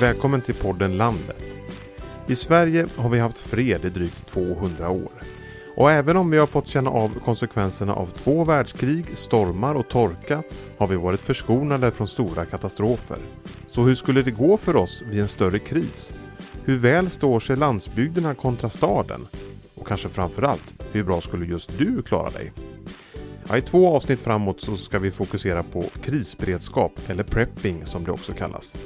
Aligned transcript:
Välkommen 0.00 0.40
till 0.40 0.54
podden 0.54 0.96
Landet. 0.96 1.60
I 2.26 2.36
Sverige 2.36 2.86
har 2.96 3.10
vi 3.10 3.18
haft 3.18 3.38
fred 3.38 3.84
i 3.84 3.88
drygt 3.88 4.26
200 4.26 4.90
år. 4.90 5.10
Och 5.76 5.90
även 5.90 6.16
om 6.16 6.30
vi 6.30 6.38
har 6.38 6.46
fått 6.46 6.66
känna 6.66 6.90
av 6.90 7.20
konsekvenserna 7.24 7.94
av 7.94 8.06
två 8.06 8.44
världskrig, 8.44 9.06
stormar 9.14 9.74
och 9.74 9.88
torka 9.88 10.42
har 10.78 10.86
vi 10.86 10.96
varit 10.96 11.20
förskonade 11.20 11.90
från 11.90 12.08
stora 12.08 12.44
katastrofer. 12.44 13.18
Så 13.70 13.82
hur 13.82 13.94
skulle 13.94 14.22
det 14.22 14.30
gå 14.30 14.56
för 14.56 14.76
oss 14.76 15.02
vid 15.06 15.20
en 15.20 15.28
större 15.28 15.58
kris? 15.58 16.12
Hur 16.64 16.78
väl 16.78 17.10
står 17.10 17.40
sig 17.40 17.56
landsbygderna 17.56 18.34
kontra 18.34 18.70
staden? 18.70 19.28
Och 19.74 19.86
kanske 19.86 20.08
framförallt, 20.08 20.74
hur 20.92 21.04
bra 21.04 21.20
skulle 21.20 21.46
just 21.46 21.78
du 21.78 22.02
klara 22.02 22.30
dig? 22.30 22.52
Ja, 23.48 23.56
I 23.56 23.62
två 23.62 23.96
avsnitt 23.96 24.20
framåt 24.20 24.60
så 24.60 24.76
ska 24.76 24.98
vi 24.98 25.10
fokusera 25.10 25.62
på 25.62 25.84
krisberedskap, 26.02 26.92
eller 27.06 27.24
prepping 27.24 27.86
som 27.86 28.04
det 28.04 28.12
också 28.12 28.32
kallas. 28.32 28.76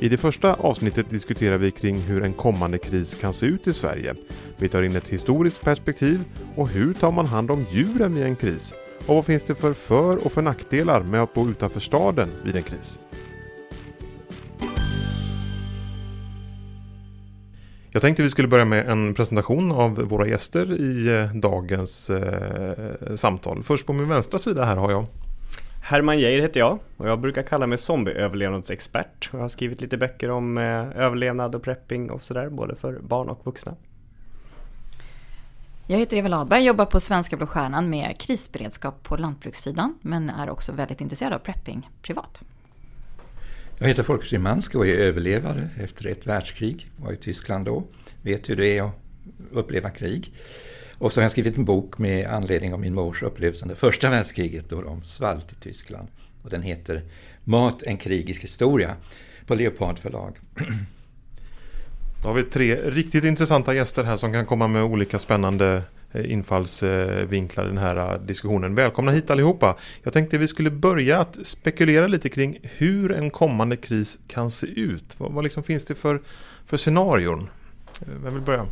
I 0.00 0.08
det 0.08 0.16
första 0.16 0.54
avsnittet 0.54 1.10
diskuterar 1.10 1.58
vi 1.58 1.70
kring 1.70 1.98
hur 2.00 2.22
en 2.22 2.32
kommande 2.32 2.78
kris 2.78 3.14
kan 3.14 3.32
se 3.32 3.46
ut 3.46 3.68
i 3.68 3.72
Sverige. 3.72 4.14
Vi 4.56 4.68
tar 4.68 4.82
in 4.82 4.96
ett 4.96 5.08
historiskt 5.08 5.60
perspektiv 5.60 6.20
och 6.56 6.68
hur 6.68 6.94
tar 6.94 7.12
man 7.12 7.26
hand 7.26 7.50
om 7.50 7.66
djuren 7.70 8.14
vid 8.14 8.24
en 8.24 8.36
kris? 8.36 8.74
Och 9.06 9.14
vad 9.14 9.24
finns 9.24 9.42
det 9.42 9.54
för 9.54 9.72
för 9.72 10.26
och 10.26 10.32
för 10.32 10.42
nackdelar 10.42 11.02
med 11.02 11.22
att 11.22 11.34
bo 11.34 11.50
utanför 11.50 11.80
staden 11.80 12.28
vid 12.44 12.56
en 12.56 12.62
kris? 12.62 13.00
Jag 17.90 18.02
tänkte 18.02 18.22
vi 18.22 18.30
skulle 18.30 18.48
börja 18.48 18.64
med 18.64 18.88
en 18.88 19.14
presentation 19.14 19.72
av 19.72 19.94
våra 19.94 20.28
gäster 20.28 20.80
i 20.80 21.20
eh, 21.20 21.34
dagens 21.34 22.10
eh, 22.10 23.16
samtal. 23.16 23.62
Först 23.62 23.86
på 23.86 23.92
min 23.92 24.08
vänstra 24.08 24.38
sida 24.38 24.64
här 24.64 24.76
har 24.76 24.90
jag 24.90 25.06
Herman 25.86 26.18
Geijer 26.18 26.40
heter 26.40 26.60
jag 26.60 26.78
och 26.96 27.08
jag 27.08 27.20
brukar 27.20 27.42
kalla 27.42 27.66
mig 27.66 27.78
zombieöverlevnadsexpert. 27.78 29.28
Jag 29.32 29.40
har 29.40 29.48
skrivit 29.48 29.80
lite 29.80 29.96
böcker 29.96 30.30
om 30.30 30.58
eh, 30.58 30.64
överlevnad 30.96 31.54
och 31.54 31.62
prepping 31.62 32.10
och 32.10 32.24
sådär, 32.24 32.48
både 32.48 32.76
för 32.76 32.98
barn 32.98 33.28
och 33.28 33.46
vuxna. 33.46 33.74
Jag 35.86 35.98
heter 35.98 36.16
Eva 36.16 36.28
Ladberg, 36.28 36.64
jobbar 36.64 36.86
på 36.86 37.00
Svenska 37.00 37.36
Blå 37.36 37.46
Stjärnan 37.46 37.90
med 37.90 38.18
krisberedskap 38.18 39.02
på 39.02 39.16
lantbrukssidan, 39.16 39.98
men 40.02 40.30
är 40.30 40.50
också 40.50 40.72
väldigt 40.72 41.00
intresserad 41.00 41.32
av 41.32 41.38
prepping 41.38 41.90
privat. 42.02 42.44
Jag 43.78 43.88
heter 43.88 44.02
Folke 44.02 44.26
Szymanski 44.26 44.76
och 44.76 44.86
är 44.86 44.96
överlevare 44.96 45.68
efter 45.80 46.06
ett 46.06 46.26
världskrig. 46.26 46.90
Var 46.96 47.12
i 47.12 47.16
Tyskland 47.16 47.64
då. 47.64 47.82
Vet 48.22 48.50
hur 48.50 48.56
det 48.56 48.78
är 48.78 48.82
att 48.82 48.94
uppleva 49.52 49.90
krig. 49.90 50.32
Och 50.98 51.12
så 51.12 51.20
har 51.20 51.24
jag 51.24 51.32
skrivit 51.32 51.56
en 51.56 51.64
bok 51.64 51.98
med 51.98 52.26
anledning 52.26 52.72
av 52.72 52.80
min 52.80 52.94
mors 52.94 53.22
upplevelse 53.22 53.64
under 53.64 53.74
första 53.74 54.10
världskriget 54.10 54.70
då 54.70 54.82
de 54.82 55.04
svalt 55.04 55.52
i 55.52 55.54
Tyskland. 55.54 56.08
Och 56.42 56.50
den 56.50 56.62
heter 56.62 57.02
Mat, 57.44 57.82
en 57.82 57.96
krigisk 57.96 58.42
historia 58.42 58.96
på 59.46 59.54
Leopard 59.54 59.98
förlag. 59.98 60.36
Då 62.22 62.28
har 62.28 62.34
vi 62.34 62.42
tre 62.42 62.76
riktigt 62.76 63.24
intressanta 63.24 63.74
gäster 63.74 64.04
här 64.04 64.16
som 64.16 64.32
kan 64.32 64.46
komma 64.46 64.68
med 64.68 64.82
olika 64.82 65.18
spännande 65.18 65.82
eh, 66.12 66.32
infallsvinklar 66.32 67.64
i 67.64 67.68
den 67.68 67.78
här 67.78 68.12
eh, 68.12 68.20
diskussionen. 68.20 68.74
Välkomna 68.74 69.12
hit 69.12 69.30
allihopa! 69.30 69.76
Jag 70.02 70.12
tänkte 70.12 70.38
vi 70.38 70.48
skulle 70.48 70.70
börja 70.70 71.20
att 71.20 71.38
spekulera 71.42 72.06
lite 72.06 72.28
kring 72.28 72.58
hur 72.62 73.12
en 73.12 73.30
kommande 73.30 73.76
kris 73.76 74.18
kan 74.28 74.50
se 74.50 74.66
ut. 74.66 75.20
Vad, 75.20 75.32
vad 75.32 75.44
liksom 75.44 75.62
finns 75.62 75.86
det 75.86 75.94
för, 75.94 76.22
för 76.66 76.76
scenarion? 76.76 77.48
Eh, 78.00 78.08
vem 78.22 78.34
vill 78.34 78.42
börja? 78.42 78.66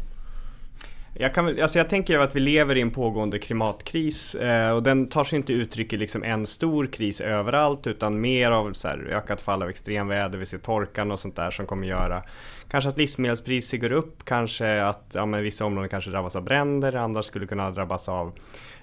Jag, 1.14 1.34
kan, 1.34 1.60
alltså 1.62 1.78
jag 1.78 1.88
tänker 1.88 2.18
att 2.18 2.36
vi 2.36 2.40
lever 2.40 2.76
i 2.76 2.80
en 2.80 2.90
pågående 2.90 3.38
klimatkris 3.38 4.34
eh, 4.34 4.70
och 4.70 4.82
den 4.82 5.08
tar 5.08 5.24
sig 5.24 5.36
inte 5.36 5.52
uttryck 5.52 5.92
i 5.92 5.96
liksom 5.96 6.22
en 6.22 6.46
stor 6.46 6.86
kris 6.86 7.20
överallt 7.20 7.86
utan 7.86 8.20
mer 8.20 8.50
av 8.50 8.72
så 8.72 8.88
här 8.88 9.06
ökat 9.10 9.40
fall 9.40 9.62
av 9.62 9.68
extremväder, 9.68 10.38
vi 10.38 10.46
ser 10.46 10.58
torkan 10.58 11.10
och 11.10 11.20
sånt 11.20 11.36
där 11.36 11.50
som 11.50 11.66
kommer 11.66 11.86
göra 11.86 12.22
kanske 12.72 12.90
att 12.90 12.98
livsmedelspriser 12.98 13.78
går 13.78 13.92
upp, 13.92 14.24
kanske 14.24 14.82
att 14.82 15.12
ja, 15.14 15.26
men 15.26 15.42
vissa 15.42 15.64
områden 15.64 15.88
kanske 15.88 16.10
drabbas 16.10 16.36
av 16.36 16.42
bränder, 16.42 16.94
andra 16.94 17.22
skulle 17.22 17.46
kunna 17.46 17.70
drabbas 17.70 18.08
av 18.08 18.32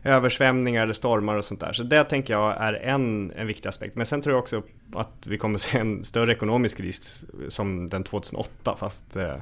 översvämningar 0.03 0.83
eller 0.83 0.93
stormar 0.93 1.35
och 1.35 1.45
sånt 1.45 1.59
där. 1.59 1.73
Så 1.73 1.83
det 1.83 2.03
tänker 2.03 2.33
jag 2.33 2.57
är 2.57 2.73
en, 2.73 3.31
en 3.31 3.47
viktig 3.47 3.69
aspekt. 3.69 3.95
Men 3.95 4.05
sen 4.05 4.21
tror 4.21 4.35
jag 4.35 4.41
också 4.41 4.63
att 4.95 5.13
vi 5.25 5.37
kommer 5.37 5.57
se 5.57 5.77
en 5.77 6.03
större 6.03 6.31
ekonomisk 6.31 6.77
kris 6.77 7.25
som 7.47 7.89
den 7.89 8.03
2008 8.03 8.75
fast 8.79 9.15
eh, 9.15 9.35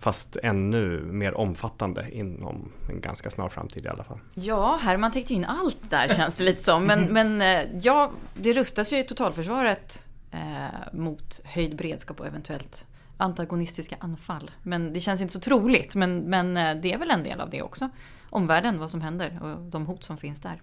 fast 0.00 0.36
ännu 0.42 1.02
mer 1.02 1.34
omfattande 1.34 2.06
inom 2.12 2.72
en 2.90 3.00
ganska 3.00 3.30
snar 3.30 3.48
framtid 3.48 3.84
i 3.84 3.88
alla 3.88 4.04
fall. 4.04 4.20
Ja, 4.34 4.78
Herman 4.82 5.12
täckte 5.12 5.34
in 5.34 5.44
allt 5.44 5.90
där 5.90 6.08
känns 6.08 6.36
det 6.36 6.44
lite 6.44 6.62
som. 6.62 6.84
Men, 6.84 7.04
men 7.12 7.42
eh, 7.42 7.78
ja, 7.82 8.10
det 8.34 8.52
rustas 8.52 8.92
ju 8.92 8.98
i 8.98 9.04
totalförsvaret 9.04 10.06
eh, 10.30 10.92
mot 10.92 11.40
höjd 11.44 11.76
beredskap 11.76 12.20
och 12.20 12.26
eventuellt 12.26 12.86
antagonistiska 13.16 13.96
anfall. 14.00 14.50
Men 14.62 14.92
det 14.92 15.00
känns 15.00 15.20
inte 15.20 15.32
så 15.32 15.40
troligt. 15.40 15.94
Men, 15.94 16.18
men 16.18 16.56
eh, 16.56 16.74
det 16.82 16.92
är 16.92 16.98
väl 16.98 17.10
en 17.10 17.22
del 17.22 17.40
av 17.40 17.50
det 17.50 17.62
också. 17.62 17.88
Omvärlden, 18.30 18.78
vad 18.78 18.90
som 18.90 19.00
händer 19.00 19.38
och 19.42 19.70
de 19.70 19.86
hot 19.86 20.04
som 20.04 20.18
finns 20.18 20.40
där. 20.40 20.62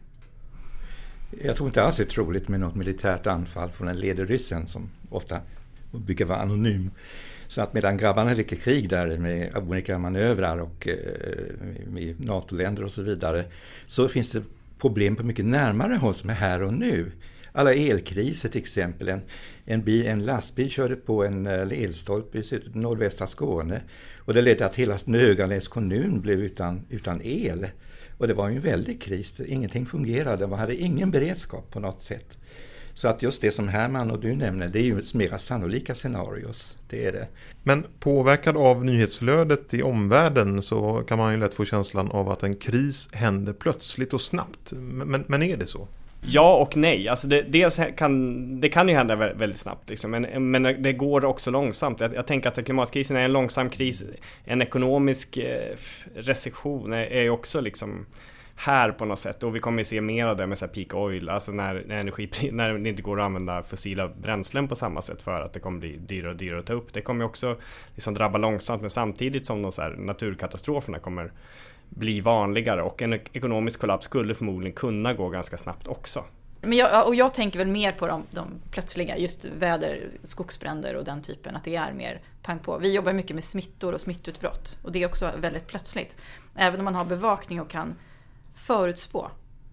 Jag 1.43 1.55
tror 1.55 1.69
inte 1.69 1.83
alls 1.83 1.97
det 1.97 2.03
är 2.03 2.07
troligt 2.07 2.47
med 2.47 2.59
något 2.59 2.75
militärt 2.75 3.27
anfall 3.27 3.71
från 3.71 3.87
en 3.87 3.99
ledig 3.99 4.29
ryssen 4.29 4.67
som 4.67 4.89
ofta 5.09 5.39
brukar 5.91 6.25
vara 6.25 6.39
anonym. 6.39 6.91
Så 7.53 7.61
att 7.61 7.73
medan 7.73 7.97
grabbarna 7.97 8.33
leker 8.33 8.55
krig 8.55 8.89
där 8.89 9.17
med 9.17 9.57
olika 9.57 9.97
manövrar 9.97 10.57
och 10.57 10.87
eh, 10.87 12.15
NATO-länder 12.17 12.83
och 12.83 12.91
så 12.91 13.01
vidare 13.01 13.45
så 13.85 14.07
finns 14.07 14.31
det 14.31 14.43
problem 14.79 15.15
på 15.15 15.23
mycket 15.23 15.45
närmare 15.45 15.95
håll 15.95 16.13
som 16.13 16.29
är 16.29 16.33
här 16.33 16.63
och 16.63 16.73
nu. 16.73 17.11
Alla 17.51 17.73
elkriser 17.73 18.49
till 18.49 18.61
exempel. 18.61 19.09
En, 19.09 19.21
en, 19.65 19.83
bil, 19.83 20.07
en 20.07 20.25
lastbil 20.25 20.69
körde 20.69 20.95
på 20.95 21.23
en 21.23 21.47
eh, 21.47 21.83
elstolpe 21.83 22.37
i 22.37 22.61
nordvästra 22.73 23.27
Skåne 23.27 23.81
och 24.19 24.33
det 24.33 24.41
ledde 24.41 24.69
till 24.69 24.91
att 24.91 25.05
hela 25.05 25.19
Höganäs 25.19 25.67
kommun 25.67 26.21
blev 26.21 26.39
utan, 26.39 26.85
utan 26.89 27.21
el. 27.23 27.67
Och 28.17 28.27
det 28.27 28.33
var 28.33 28.49
ju 28.49 28.55
en 28.55 28.61
väldig 28.61 29.01
kris. 29.01 29.39
Ingenting 29.39 29.85
fungerade. 29.85 30.47
Man 30.47 30.59
hade 30.59 30.75
ingen 30.75 31.11
beredskap 31.11 31.71
på 31.71 31.79
något 31.79 32.01
sätt. 32.01 32.37
Så 32.93 33.07
att 33.07 33.23
just 33.23 33.41
det 33.41 33.51
som 33.51 33.67
Herman 33.67 34.11
och 34.11 34.19
du 34.19 34.35
nämner, 34.35 34.67
det 34.67 34.79
är 34.79 34.83
ju 34.83 35.01
mera 35.13 35.37
sannolika 35.37 35.95
scenarios. 35.95 36.77
Det 36.89 37.05
är 37.05 37.11
det. 37.11 37.27
Men 37.63 37.85
påverkad 37.99 38.57
av 38.57 38.85
nyhetsflödet 38.85 39.73
i 39.73 39.83
omvärlden 39.83 40.61
så 40.61 41.03
kan 41.07 41.17
man 41.17 41.33
ju 41.33 41.39
lätt 41.39 41.53
få 41.53 41.65
känslan 41.65 42.11
av 42.11 42.29
att 42.29 42.43
en 42.43 42.55
kris 42.55 43.09
händer 43.13 43.53
plötsligt 43.53 44.13
och 44.13 44.21
snabbt. 44.21 44.73
Men, 44.73 45.23
men 45.27 45.43
är 45.43 45.57
det 45.57 45.67
så? 45.67 45.87
Ja 46.25 46.55
och 46.55 46.77
nej. 46.77 47.09
Alltså 47.09 47.27
det, 47.27 47.41
dels 47.41 47.79
kan, 47.97 48.61
det 48.61 48.69
kan 48.69 48.89
ju 48.89 48.95
hända 48.95 49.15
väldigt 49.15 49.57
snabbt. 49.57 49.89
Liksom. 49.89 50.11
Men, 50.11 50.51
men 50.51 50.63
det 50.63 50.93
går 50.93 51.25
också 51.25 51.51
långsamt. 51.51 51.99
Jag, 51.99 52.15
jag 52.15 52.27
tänker 52.27 52.49
att 52.49 52.65
klimatkrisen 52.65 53.17
är 53.17 53.21
en 53.21 53.31
långsam 53.31 53.69
kris. 53.69 54.03
En 54.45 54.61
ekonomisk 54.61 55.37
eh, 55.37 55.75
recession 56.15 56.93
är, 56.93 57.03
är 57.03 57.29
också 57.29 57.61
liksom 57.61 58.05
här 58.55 58.91
på 58.91 59.05
något 59.05 59.19
sätt 59.19 59.43
och 59.43 59.55
vi 59.55 59.59
kommer 59.59 59.83
se 59.83 60.01
mer 60.01 60.25
av 60.25 60.37
det 60.37 60.47
med 60.47 60.57
så 60.57 60.67
peak 60.67 60.93
oil, 60.93 61.29
alltså 61.29 61.51
när, 61.51 61.83
när, 61.87 61.95
energi, 61.95 62.29
när 62.51 62.73
det 62.73 62.89
inte 62.89 63.01
går 63.01 63.19
att 63.19 63.25
använda 63.25 63.63
fossila 63.63 64.07
bränslen 64.07 64.67
på 64.67 64.75
samma 64.75 65.01
sätt 65.01 65.21
för 65.21 65.41
att 65.41 65.53
det 65.53 65.59
kommer 65.59 65.79
bli 65.79 65.97
dyrare 65.97 66.31
och 66.31 66.37
dyrare 66.37 66.59
att 66.59 66.65
ta 66.65 66.73
upp. 66.73 66.93
Det 66.93 67.01
kommer 67.01 67.25
också 67.25 67.57
liksom 67.95 68.13
drabba 68.13 68.37
långsamt 68.37 68.81
men 68.81 68.89
samtidigt 68.89 69.45
som 69.45 69.61
de 69.61 69.71
så 69.71 69.81
här, 69.81 69.95
naturkatastroferna 69.97 70.99
kommer 70.99 71.31
bli 71.89 72.21
vanligare 72.21 72.81
och 72.81 73.01
en 73.01 73.13
ekonomisk 73.13 73.79
kollaps 73.79 74.05
skulle 74.05 74.35
förmodligen 74.35 74.75
kunna 74.75 75.13
gå 75.13 75.29
ganska 75.29 75.57
snabbt 75.57 75.87
också. 75.87 76.23
Men 76.61 76.77
jag, 76.77 77.07
och 77.07 77.15
jag 77.15 77.33
tänker 77.33 77.59
väl 77.59 77.67
mer 77.67 77.91
på 77.91 78.07
de, 78.07 78.23
de 78.31 78.47
plötsliga, 78.71 79.17
just 79.17 79.45
väder, 79.45 80.09
skogsbränder 80.23 80.95
och 80.95 81.03
den 81.03 81.21
typen, 81.21 81.55
att 81.55 81.63
det 81.63 81.75
är 81.75 81.93
mer 81.93 82.21
pang 82.43 82.59
på. 82.59 82.77
Vi 82.77 82.95
jobbar 82.95 83.13
mycket 83.13 83.35
med 83.35 83.43
smittor 83.43 83.93
och 83.93 84.01
smittutbrott 84.01 84.77
och 84.83 84.91
det 84.91 85.03
är 85.03 85.07
också 85.07 85.31
väldigt 85.37 85.67
plötsligt. 85.67 86.17
Även 86.55 86.79
om 86.79 86.85
man 86.85 86.95
har 86.95 87.05
bevakning 87.05 87.61
och 87.61 87.69
kan 87.69 87.95
förutspå 88.55 89.31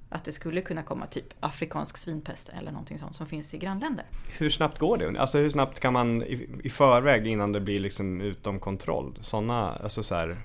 att 0.08 0.24
det 0.24 0.32
skulle 0.32 0.60
kunna 0.60 0.82
komma 0.82 1.06
typ 1.06 1.26
afrikansk 1.40 1.96
svinpest 1.96 2.48
eller 2.48 2.72
någonting 2.72 2.98
sånt 2.98 3.16
som 3.16 3.26
finns 3.26 3.54
i 3.54 3.58
grannländer. 3.58 4.04
Hur 4.38 4.50
snabbt 4.50 4.78
går 4.78 4.98
det? 4.98 5.20
Alltså 5.20 5.38
hur 5.38 5.50
snabbt 5.50 5.80
kan 5.80 5.92
man 5.92 6.22
i, 6.22 6.48
i 6.64 6.70
förväg 6.70 7.26
innan 7.26 7.52
det 7.52 7.60
blir 7.60 7.80
liksom 7.80 8.20
utom 8.20 8.60
kontroll? 8.60 9.18
Sådana, 9.20 9.72
alltså 9.72 10.02
så 10.02 10.14
här, 10.14 10.38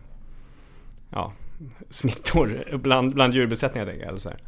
ja, 1.09 1.33
smittor 1.89 2.77
bland, 2.77 3.13
bland 3.13 3.33
djurbesättningar 3.33 3.85
tänker 3.85 4.05
jag. 4.05 4.19
Så 4.21 4.29
här. 4.29 4.39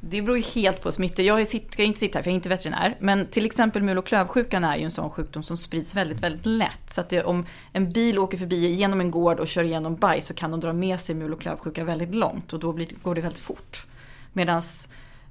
Det 0.00 0.22
beror 0.22 0.36
ju 0.36 0.42
helt 0.42 0.82
på 0.82 0.92
smittor. 0.92 1.24
Jag 1.24 1.48
ska 1.48 1.82
inte 1.82 2.00
sitta 2.00 2.18
här 2.18 2.22
för 2.22 2.30
jag 2.30 2.32
är 2.32 2.36
inte 2.36 2.48
veterinär. 2.48 2.96
Men 3.00 3.26
till 3.26 3.46
exempel 3.46 3.82
mul 3.82 3.98
och 3.98 4.06
klövsjukan 4.06 4.64
är 4.64 4.76
ju 4.76 4.84
en 4.84 4.90
sån 4.90 5.10
sjukdom 5.10 5.42
som 5.42 5.56
sprids 5.56 5.94
väldigt, 5.94 6.20
väldigt 6.20 6.46
lätt. 6.46 6.90
Så 6.90 7.00
att 7.00 7.08
det, 7.08 7.24
om 7.24 7.46
en 7.72 7.92
bil 7.92 8.18
åker 8.18 8.38
förbi 8.38 8.70
genom 8.70 9.00
en 9.00 9.10
gård 9.10 9.40
och 9.40 9.48
kör 9.48 9.64
igenom 9.64 9.96
bajs 9.96 10.26
så 10.26 10.34
kan 10.34 10.50
de 10.50 10.60
dra 10.60 10.72
med 10.72 11.00
sig 11.00 11.14
mul 11.14 11.32
och 11.32 11.40
klövsjuka 11.40 11.84
väldigt 11.84 12.14
långt 12.14 12.52
och 12.52 12.60
då 12.60 12.72
blir, 12.72 12.88
går 13.02 13.14
det 13.14 13.20
väldigt 13.20 13.40
fort. 13.40 13.86
Medan 14.32 14.62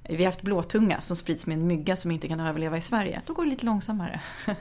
vi 0.10 0.18
har 0.18 0.26
haft 0.26 0.42
blåtunga 0.42 1.02
som 1.02 1.16
sprids 1.16 1.48
med 1.48 1.58
en 1.58 1.68
mygga 1.68 1.96
som 1.96 2.12
inte 2.12 2.28
kan 2.28 2.40
överleva 2.40 2.78
i 2.78 2.82
Sverige. 2.82 3.22
Då 3.26 3.34
går 3.34 3.44
det 3.44 3.50
lite 3.50 3.66
långsammare. 3.66 4.22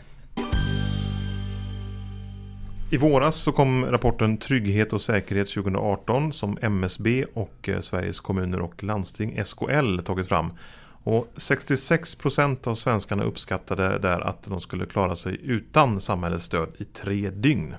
I 2.90 2.96
våras 2.96 3.37
så 3.37 3.52
kom 3.52 3.85
rapporten 3.85 4.37
Trygghet 4.37 4.93
och 4.93 5.02
säkerhet 5.02 5.49
2018 5.49 6.32
som 6.32 6.58
MSB 6.62 7.25
och 7.35 7.69
eh, 7.69 7.81
Sveriges 7.81 8.20
kommuner 8.20 8.61
och 8.61 8.85
landsting, 8.85 9.44
SKL, 9.44 9.99
tagit 9.99 10.29
fram. 10.29 10.52
Och 11.05 11.29
66 11.37 12.15
procent 12.15 12.67
av 12.67 12.75
svenskarna 12.75 13.25
uppskattade 13.25 13.99
där 13.99 14.21
att 14.21 14.43
de 14.43 14.61
skulle 14.61 14.87
klara 14.87 15.17
sig 15.17 15.41
utan 15.43 16.00
samhällets 16.00 16.45
stöd 16.45 16.69
i 16.79 16.85
tre 16.85 17.31
dygn. 17.31 17.75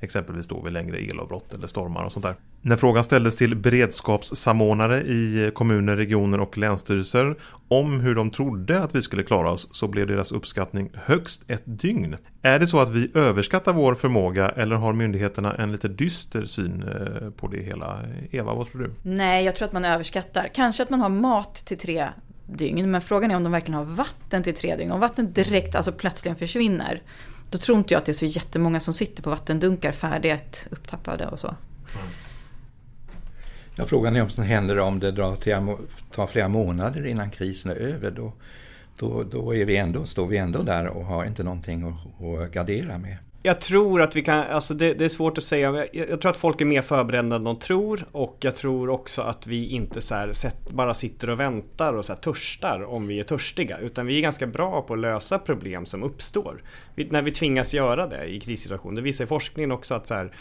Exempelvis 0.00 0.48
då 0.48 0.60
vid 0.60 0.72
längre 0.72 0.98
elavbrott 0.98 1.54
eller 1.54 1.66
stormar 1.66 2.04
och 2.04 2.12
sånt 2.12 2.24
där. 2.24 2.36
När 2.62 2.76
frågan 2.76 3.04
ställdes 3.04 3.36
till 3.36 3.56
beredskapssamordnare 3.56 5.02
i 5.02 5.50
kommuner, 5.54 5.96
regioner 5.96 6.40
och 6.40 6.58
länsstyrelser 6.58 7.36
om 7.68 8.00
hur 8.00 8.14
de 8.14 8.30
trodde 8.30 8.82
att 8.82 8.94
vi 8.94 9.02
skulle 9.02 9.22
klara 9.22 9.50
oss 9.50 9.68
så 9.72 9.88
blev 9.88 10.06
deras 10.06 10.32
uppskattning 10.32 10.90
högst 10.94 11.44
ett 11.48 11.62
dygn. 11.64 12.16
Är 12.42 12.58
det 12.58 12.66
så 12.66 12.80
att 12.80 12.90
vi 12.90 13.10
överskattar 13.14 13.72
vår 13.72 13.94
förmåga 13.94 14.48
eller 14.48 14.76
har 14.76 14.92
myndigheterna 14.92 15.54
en 15.54 15.72
lite 15.72 15.88
dyster 15.88 16.44
syn 16.44 16.82
eh, 16.82 17.30
på 17.30 17.46
det 17.46 17.62
hela? 17.62 18.00
Eva, 18.30 18.54
vad 18.54 18.70
tror 18.72 18.80
du? 18.82 18.90
Nej, 19.02 19.44
jag 19.44 19.56
tror 19.56 19.66
att 19.66 19.72
man 19.72 19.84
överskattar. 19.84 20.48
Kanske 20.54 20.82
att 20.82 20.90
man 20.90 21.00
har 21.00 21.08
mat 21.08 21.54
till 21.54 21.78
tre 21.78 22.08
dygn, 22.46 22.90
men 22.90 23.00
frågan 23.00 23.30
är 23.30 23.36
om 23.36 23.42
de 23.42 23.52
verkligen 23.52 23.78
har 23.78 23.84
vatten 23.84 24.42
till 24.42 24.54
tre 24.54 24.76
dygn. 24.76 24.92
Om 24.92 25.00
vattnet 25.00 25.34
direkt, 25.34 25.74
alltså 25.74 25.92
plötsligen 25.92 26.36
försvinner, 26.36 27.02
då 27.50 27.58
tror 27.58 27.78
inte 27.78 27.94
jag 27.94 27.98
att 27.98 28.04
det 28.04 28.12
är 28.12 28.14
så 28.14 28.26
jättemånga 28.26 28.80
som 28.80 28.94
sitter 28.94 29.22
på 29.22 29.30
vattendunkar 29.30 29.92
färdigt 29.92 30.68
upptappade 30.70 31.26
och 31.26 31.38
så. 31.38 31.54
Ja, 33.76 33.86
frågan 33.86 34.16
är 34.16 34.22
om 34.22 34.28
det 34.36 34.42
händer 34.42 34.78
om 34.78 35.00
det 35.00 35.10
drar 35.10 35.36
till, 35.36 35.76
tar 36.10 36.26
flera 36.26 36.48
månader 36.48 37.06
innan 37.06 37.30
krisen 37.30 37.70
är 37.70 37.76
över. 37.76 38.10
Då, 38.10 38.32
då, 38.98 39.22
då 39.22 39.54
är 39.54 39.64
vi 39.64 39.76
ändå, 39.76 40.06
står 40.06 40.26
vi 40.26 40.36
ändå 40.36 40.62
där 40.62 40.86
och 40.86 41.04
har 41.04 41.24
inte 41.24 41.42
någonting 41.42 41.82
att, 41.88 42.24
att 42.24 42.52
gardera 42.52 42.98
med. 42.98 43.16
Jag 43.46 43.60
tror 43.60 44.02
att 44.02 44.16
vi 44.16 44.22
kan, 44.22 44.40
alltså 44.40 44.74
det, 44.74 44.94
det 44.94 45.04
är 45.04 45.08
svårt 45.08 45.38
att 45.38 45.44
säga. 45.44 45.86
Jag, 45.92 46.08
jag, 46.10 46.20
tror 46.20 46.30
att 46.30 46.36
folk 46.36 46.60
är 46.60 46.64
mer 46.64 46.82
förberedda 46.82 47.36
än 47.36 47.44
de 47.44 47.58
tror. 47.58 48.04
Och 48.12 48.36
jag 48.40 48.56
tror 48.56 48.88
också 48.90 49.22
att 49.22 49.46
vi 49.46 49.68
inte 49.68 50.00
så 50.00 50.14
här, 50.14 50.32
bara 50.70 50.94
sitter 50.94 51.30
och 51.30 51.40
väntar 51.40 51.92
och 51.92 52.04
så 52.04 52.12
här, 52.12 52.20
törstar 52.20 52.82
om 52.82 53.06
vi 53.06 53.20
är 53.20 53.24
törstiga. 53.24 53.78
Utan 53.78 54.06
vi 54.06 54.18
är 54.18 54.22
ganska 54.22 54.46
bra 54.46 54.82
på 54.82 54.92
att 54.92 54.98
lösa 54.98 55.38
problem 55.38 55.86
som 55.86 56.02
uppstår. 56.02 56.62
Vi, 56.94 57.04
när 57.04 57.22
vi 57.22 57.32
tvingas 57.32 57.74
göra 57.74 58.06
det 58.06 58.24
i 58.24 58.40
krissituationer. 58.40 58.96
Det 58.96 59.02
visar 59.02 59.26
forskningen 59.26 59.72
också 59.72 59.94
att 59.94 60.06
så 60.06 60.14
här, 60.14 60.32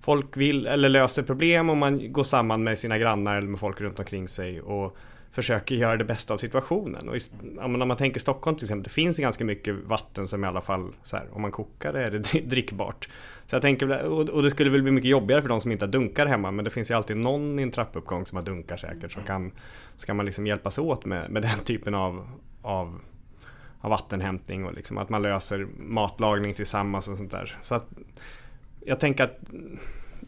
folk 0.00 0.36
vill 0.36 0.66
eller 0.66 0.88
löser 0.88 1.22
problem 1.22 1.70
om 1.70 1.78
man 1.78 2.12
går 2.12 2.24
samman 2.24 2.64
med 2.64 2.78
sina 2.78 2.98
grannar 2.98 3.36
eller 3.36 3.48
med 3.48 3.60
folk 3.60 3.80
runt 3.80 3.98
omkring 3.98 4.28
sig. 4.28 4.60
Och 4.60 4.96
försöker 5.32 5.74
göra 5.74 5.96
det 5.96 6.04
bästa 6.04 6.34
av 6.34 6.38
situationen. 6.38 7.08
Och 7.08 7.16
om 7.64 7.88
man 7.88 7.96
tänker 7.96 8.20
Stockholm 8.20 8.56
till 8.56 8.64
exempel, 8.64 8.82
det 8.82 8.90
finns 8.90 9.18
ganska 9.18 9.44
mycket 9.44 9.74
vatten 9.74 10.26
som 10.26 10.44
i 10.44 10.46
alla 10.46 10.60
fall, 10.60 10.92
så 11.02 11.16
här, 11.16 11.26
om 11.32 11.42
man 11.42 11.50
kokar 11.50 11.92
det 11.92 12.04
är 12.04 12.10
det 12.10 12.40
drickbart. 12.44 13.08
Så 13.46 13.54
jag 13.54 13.62
tänker, 13.62 14.06
och 14.06 14.42
det 14.42 14.50
skulle 14.50 14.70
väl 14.70 14.82
bli 14.82 14.92
mycket 14.92 15.10
jobbigare 15.10 15.42
för 15.42 15.48
de 15.48 15.60
som 15.60 15.72
inte 15.72 15.84
har 15.84 15.92
dunkar 15.92 16.26
hemma, 16.26 16.50
men 16.50 16.64
det 16.64 16.70
finns 16.70 16.90
ju 16.90 16.94
alltid 16.94 17.16
någon 17.16 17.58
i 17.58 17.62
en 17.62 17.70
trappuppgång 17.70 18.26
som 18.26 18.36
har 18.36 18.42
dunkar 18.42 18.76
säkert. 18.76 19.12
Så 19.12 19.20
kan, 19.20 19.52
ska 19.96 20.14
man 20.14 20.26
liksom 20.26 20.46
hjälpas 20.46 20.78
åt 20.78 21.04
med, 21.04 21.30
med 21.30 21.42
den 21.42 21.58
typen 21.64 21.94
av, 21.94 22.28
av, 22.62 23.00
av 23.80 23.90
vattenhämtning 23.90 24.64
och 24.64 24.74
liksom 24.74 24.98
att 24.98 25.08
man 25.08 25.22
löser 25.22 25.66
matlagning 25.78 26.54
tillsammans 26.54 27.08
och 27.08 27.18
sånt 27.18 27.30
där. 27.30 27.58
Så 27.62 27.74
att, 27.74 27.86
jag 28.86 29.00
tänker 29.00 29.24
att 29.24 29.38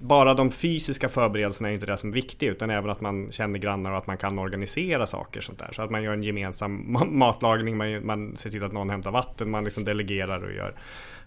bara 0.00 0.34
de 0.34 0.50
fysiska 0.50 1.08
förberedelserna 1.08 1.68
är 1.68 1.72
inte 1.74 1.86
det 1.86 1.96
som 1.96 2.10
är 2.10 2.14
viktigt 2.14 2.50
utan 2.50 2.70
även 2.70 2.90
att 2.90 3.00
man 3.00 3.32
känner 3.32 3.58
grannar 3.58 3.90
och 3.90 3.98
att 3.98 4.06
man 4.06 4.16
kan 4.16 4.38
organisera 4.38 5.06
saker 5.06 5.40
sånt 5.40 5.58
där. 5.58 5.70
Så 5.72 5.82
att 5.82 5.90
man 5.90 6.02
gör 6.02 6.12
en 6.12 6.22
gemensam 6.22 6.98
matlagning, 7.18 7.76
man, 7.76 8.06
man 8.06 8.36
ser 8.36 8.50
till 8.50 8.64
att 8.64 8.72
någon 8.72 8.90
hämtar 8.90 9.10
vatten, 9.10 9.50
man 9.50 9.64
liksom 9.64 9.84
delegerar 9.84 10.44
och 10.44 10.52
gör, 10.52 10.74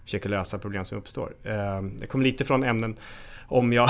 försöker 0.04 0.28
lösa 0.28 0.58
problem 0.58 0.84
som 0.84 0.98
uppstår. 0.98 1.32
Eh, 1.44 1.82
det 1.82 2.06
kommer 2.06 2.24
lite 2.24 2.44
från 2.44 2.64
ämnen 2.64 2.96
om 3.48 3.72
jag, 3.72 3.88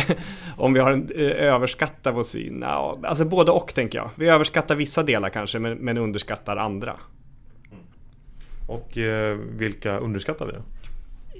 om 0.56 0.72
vi 0.72 0.80
har 0.80 0.92
en 0.92 1.08
eh, 1.14 1.26
överskattar 1.26 2.12
vår 2.12 2.22
syn. 2.22 2.54
No, 2.54 3.00
alltså 3.04 3.24
både 3.24 3.50
och 3.50 3.74
tänker 3.74 3.98
jag. 3.98 4.10
Vi 4.14 4.28
överskattar 4.28 4.74
vissa 4.74 5.02
delar 5.02 5.28
kanske 5.28 5.58
men, 5.58 5.78
men 5.78 5.98
underskattar 5.98 6.56
andra. 6.56 6.96
Och 8.68 8.98
eh, 8.98 9.36
vilka 9.36 9.98
underskattar 9.98 10.46
vi 10.46 10.52
då? 10.52 10.62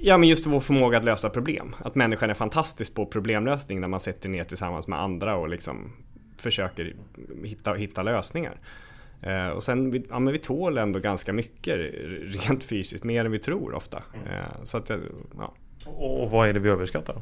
Ja 0.03 0.19
men 0.19 0.29
just 0.29 0.47
vår 0.47 0.61
förmåga 0.61 0.99
att 0.99 1.05
lösa 1.05 1.31
problem. 1.31 1.77
Att 1.79 1.95
människan 1.95 2.31
är 2.31 2.35
fantastisk 2.35 2.95
på 2.95 3.07
problemlösning 3.07 3.81
när 3.81 3.89
man 3.89 4.01
sätter 4.01 4.29
ner 4.29 4.45
tillsammans 4.45 4.89
med 4.89 5.01
andra 5.01 5.37
och 5.37 5.49
liksom 5.49 5.93
försöker 6.39 6.95
hitta, 7.45 7.75
hitta 7.75 8.03
lösningar. 8.03 8.61
Eh, 9.23 9.49
och 9.49 9.63
sen, 9.63 10.05
ja 10.11 10.19
men 10.19 10.33
vi 10.33 10.39
tål 10.39 10.79
ändå 10.79 10.99
ganska 10.99 11.33
mycket 11.33 11.77
rent 12.23 12.65
fysiskt, 12.65 13.05
mer 13.05 13.25
än 13.25 13.33
vi 13.33 13.39
tror 13.39 13.75
ofta. 13.75 14.03
Mm. 14.15 14.39
Eh, 14.39 14.65
så 14.65 14.77
att, 14.77 14.91
ja. 15.39 15.55
Och 15.85 16.31
vad 16.31 16.49
är 16.49 16.53
det 16.53 16.61
vi 16.61 16.69
överskattar? 16.69 17.17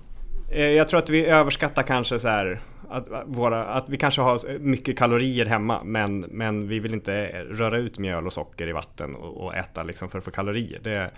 Eh, 0.50 0.70
jag 0.70 0.88
tror 0.88 0.98
att 0.98 1.10
vi 1.10 1.26
överskattar 1.26 1.82
kanske 1.82 2.18
så 2.18 2.28
här 2.28 2.60
att, 2.88 3.06
våra, 3.26 3.64
att 3.64 3.88
vi 3.88 3.96
kanske 3.96 4.22
har 4.22 4.58
mycket 4.58 4.98
kalorier 4.98 5.46
hemma 5.46 5.84
men, 5.84 6.20
men 6.20 6.68
vi 6.68 6.78
vill 6.78 6.94
inte 6.94 7.28
röra 7.50 7.78
ut 7.78 7.98
mjöl 7.98 8.26
och 8.26 8.32
socker 8.32 8.68
i 8.68 8.72
vatten 8.72 9.14
och, 9.14 9.44
och 9.44 9.56
äta 9.56 9.82
liksom 9.82 10.08
för 10.08 10.18
att 10.18 10.24
få 10.24 10.30
kalorier. 10.30 10.80
Det, 10.82 11.10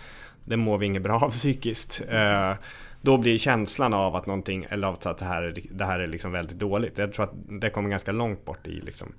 det 0.45 0.57
mår 0.57 0.79
vi 0.79 0.87
inget 0.87 1.03
bra 1.03 1.19
av 1.19 1.31
psykiskt. 1.41 2.03
Eh, 2.09 2.55
då 3.03 3.19
blir 3.19 3.39
känslan 3.39 3.95
av 3.95 4.17
att 4.17 4.27
någonting, 4.27 4.67
eller 4.71 4.89
av 4.89 4.99
att 5.03 5.19
det 5.19 5.25
här, 5.25 5.55
det 5.71 5.85
här 5.85 6.01
är 6.01 6.07
liksom 6.07 6.33
väldigt 6.33 6.59
dåligt. 6.59 6.99
Jag 6.99 7.13
tror 7.13 7.25
att 7.25 7.35
det 7.61 7.71
kommer 7.71 7.91
ganska 7.91 8.13
långt 8.13 8.45
bort 8.45 8.67
i, 8.67 8.81
liksom, 8.81 9.13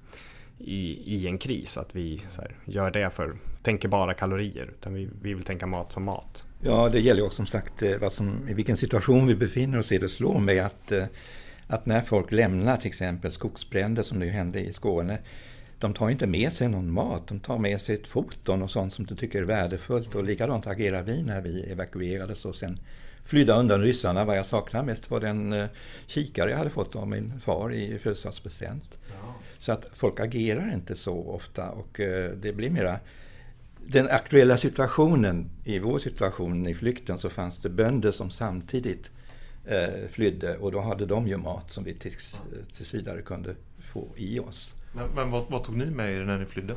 i, 0.57 1.15
i 1.15 1.27
en 1.27 1.37
kris. 1.37 1.77
Att 1.77 1.95
vi 1.95 2.21
här, 2.37 2.55
gör 2.65 2.91
det 2.91 3.09
för, 3.09 3.35
tänker 3.63 3.87
bara 3.87 4.13
kalorier. 4.13 4.69
Utan 4.79 4.93
vi, 4.93 5.09
vi 5.21 5.33
vill 5.33 5.43
tänka 5.43 5.67
mat 5.67 5.91
som 5.91 6.03
mat. 6.03 6.45
Ja, 6.61 6.89
det 6.89 6.99
gäller 6.99 7.19
ju 7.19 7.25
också 7.25 7.35
som 7.35 7.45
sagt 7.45 7.81
eh, 7.81 7.97
vad 8.01 8.13
som, 8.13 8.49
i 8.49 8.53
vilken 8.53 8.77
situation 8.77 9.27
vi 9.27 9.35
befinner 9.35 9.79
oss 9.79 9.91
i. 9.91 9.97
Det 9.97 10.09
slår 10.09 10.39
mig 10.39 10.59
att, 10.59 10.91
eh, 10.91 11.03
att 11.67 11.85
när 11.85 12.01
folk 12.01 12.31
lämnar 12.31 12.77
till 12.77 12.87
exempel 12.87 13.31
skogsbränder 13.31 14.03
som 14.03 14.19
nu 14.19 14.29
hände 14.29 14.59
i 14.59 14.73
Skåne 14.73 15.19
de 15.81 15.93
tar 15.93 16.09
inte 16.09 16.27
med 16.27 16.53
sig 16.53 16.67
någon 16.67 16.91
mat, 16.91 17.27
de 17.27 17.39
tar 17.39 17.57
med 17.57 17.81
sig 17.81 17.95
ett 17.95 18.07
foton 18.07 18.61
och 18.61 18.71
sånt 18.71 18.93
som 18.93 19.05
de 19.05 19.15
tycker 19.15 19.41
är 19.41 19.45
värdefullt. 19.45 20.15
Och 20.15 20.23
likadant 20.23 20.67
agerar 20.67 21.03
vi 21.03 21.23
när 21.23 21.41
vi 21.41 21.61
evakuerades 21.61 22.45
och 22.45 22.55
sen 22.55 22.79
flydde 23.25 23.53
undan 23.53 23.81
ryssarna. 23.81 24.25
Vad 24.25 24.37
jag 24.37 24.45
saknar 24.45 24.83
mest 24.83 25.11
var 25.11 25.19
den 25.19 25.53
uh, 25.53 25.65
kikare 26.07 26.51
jag 26.51 26.57
hade 26.57 26.69
fått 26.69 26.95
av 26.95 27.07
min 27.07 27.39
far 27.39 27.73
i 27.73 27.99
födelsedagspresent. 27.99 28.97
Ja. 29.07 29.35
Så 29.59 29.71
att 29.71 29.85
folk 29.93 30.19
agerar 30.19 30.73
inte 30.73 30.95
så 30.95 31.23
ofta 31.23 31.69
och 31.69 31.99
uh, 31.99 32.29
det 32.29 32.53
blir 32.53 32.69
mera 32.69 32.99
den 33.87 34.09
aktuella 34.09 34.57
situationen, 34.57 35.49
i 35.63 35.79
vår 35.79 35.99
situation 35.99 36.67
i 36.67 36.73
flykten 36.73 37.17
så 37.17 37.29
fanns 37.29 37.59
det 37.59 37.69
bönder 37.69 38.11
som 38.11 38.29
samtidigt 38.29 39.11
uh, 39.71 40.07
flydde 40.09 40.57
och 40.57 40.71
då 40.71 40.81
hade 40.81 41.05
de 41.05 41.27
ju 41.27 41.37
mat 41.37 41.71
som 41.71 41.83
vi 41.83 41.93
tills, 41.93 42.41
tills 42.73 42.93
vidare 42.93 43.21
kunde 43.21 43.55
få 43.79 44.07
i 44.15 44.39
oss. 44.39 44.75
Men, 44.91 45.09
men 45.15 45.31
vad, 45.31 45.43
vad, 45.49 45.63
tog 45.63 45.77
ni 45.77 45.85
med 45.85 46.13
er 46.13 46.25
när 46.25 46.37
ni 46.37 46.45
flydde? 46.45 46.75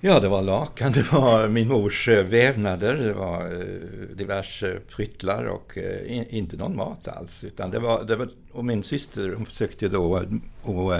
Ja, 0.00 0.20
det 0.20 0.28
var 0.28 0.42
lakan, 0.42 0.92
det 0.94 1.12
var 1.12 1.48
min 1.48 1.68
mors 1.68 2.08
eh, 2.08 2.26
vävnader, 2.26 2.94
det 2.94 3.12
var 3.12 3.44
eh, 3.44 4.16
diverse 4.16 4.80
pryttlar 4.88 5.44
och 5.44 5.78
eh, 5.78 6.34
inte 6.34 6.56
någon 6.56 6.76
mat 6.76 7.08
alls. 7.08 7.44
Utan 7.44 7.70
det 7.70 7.78
var, 7.78 8.04
det 8.04 8.16
var, 8.16 8.30
och 8.52 8.64
min 8.64 8.82
syster 8.82 9.34
hon 9.34 9.46
försökte 9.46 9.88
då 9.88 10.24
och, 10.62 10.92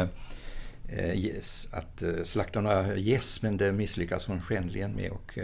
yes, 1.14 1.68
att 1.70 2.02
slakta 2.24 2.60
några 2.60 2.96
gäss, 2.96 3.42
men 3.42 3.56
det 3.56 3.72
misslyckades 3.72 4.26
hon 4.26 4.42
skändligen 4.42 4.92
med. 4.92 5.10
Och 5.10 5.38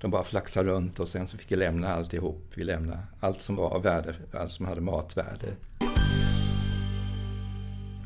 de 0.00 0.10
bara 0.10 0.24
flaxade 0.24 0.68
runt 0.70 1.00
och 1.00 1.08
sen 1.08 1.28
så 1.28 1.36
fick 1.36 1.50
jag 1.50 1.58
lämna 1.58 1.88
alltihop. 1.88 2.52
Vi 2.54 2.64
lämnade 2.64 2.98
allt 3.20 3.42
som 3.42 3.56
var 3.56 3.70
av 3.70 3.82
värde, 3.82 4.14
allt 4.32 4.52
som 4.52 4.66
hade 4.66 4.80
matvärde. 4.80 5.46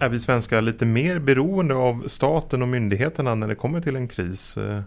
Är 0.03 0.09
vi 0.09 0.21
svenskar 0.21 0.63
lite 0.63 0.87
mer 0.87 1.19
beroende 1.19 1.75
av 1.75 2.05
staten 2.07 2.63
och 2.63 2.69
myndigheterna 2.69 3.35
när 3.35 3.49
det 3.49 3.55
kommer 3.55 3.81
till 3.81 3.97
en 3.97 4.09
kris 4.09 4.57
eh, 4.57 4.83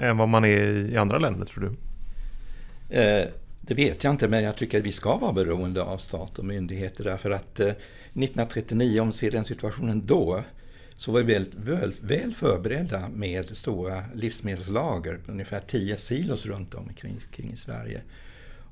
än 0.00 0.16
vad 0.16 0.28
man 0.28 0.44
är 0.44 0.92
i 0.92 0.96
andra 0.96 1.18
länder 1.18 1.46
tror 1.46 1.62
du? 1.64 1.70
Eh, 2.96 3.26
det 3.60 3.74
vet 3.74 4.04
jag 4.04 4.10
inte 4.10 4.28
men 4.28 4.42
jag 4.42 4.56
tycker 4.56 4.78
att 4.78 4.84
vi 4.84 4.92
ska 4.92 5.16
vara 5.16 5.32
beroende 5.32 5.82
av 5.82 5.98
stat 5.98 6.38
och 6.38 6.44
myndigheter 6.44 7.04
därför 7.04 7.30
att 7.30 7.60
eh, 7.60 7.66
1939, 7.66 9.00
om 9.00 9.06
vi 9.06 9.12
ser 9.12 9.30
den 9.30 9.44
situationen 9.44 10.06
då, 10.06 10.42
så 10.96 11.12
var 11.12 11.20
vi 11.20 11.34
väl, 11.34 11.46
väl, 11.56 11.94
väl 12.00 12.34
förberedda 12.34 13.08
med 13.14 13.56
stora 13.56 14.04
livsmedelslager, 14.14 15.18
ungefär 15.26 15.60
10 15.68 15.96
silos 15.96 16.46
runt 16.46 16.74
om 16.74 16.88
kring, 16.96 17.16
kring 17.32 17.52
i 17.52 17.56
Sverige. 17.56 18.00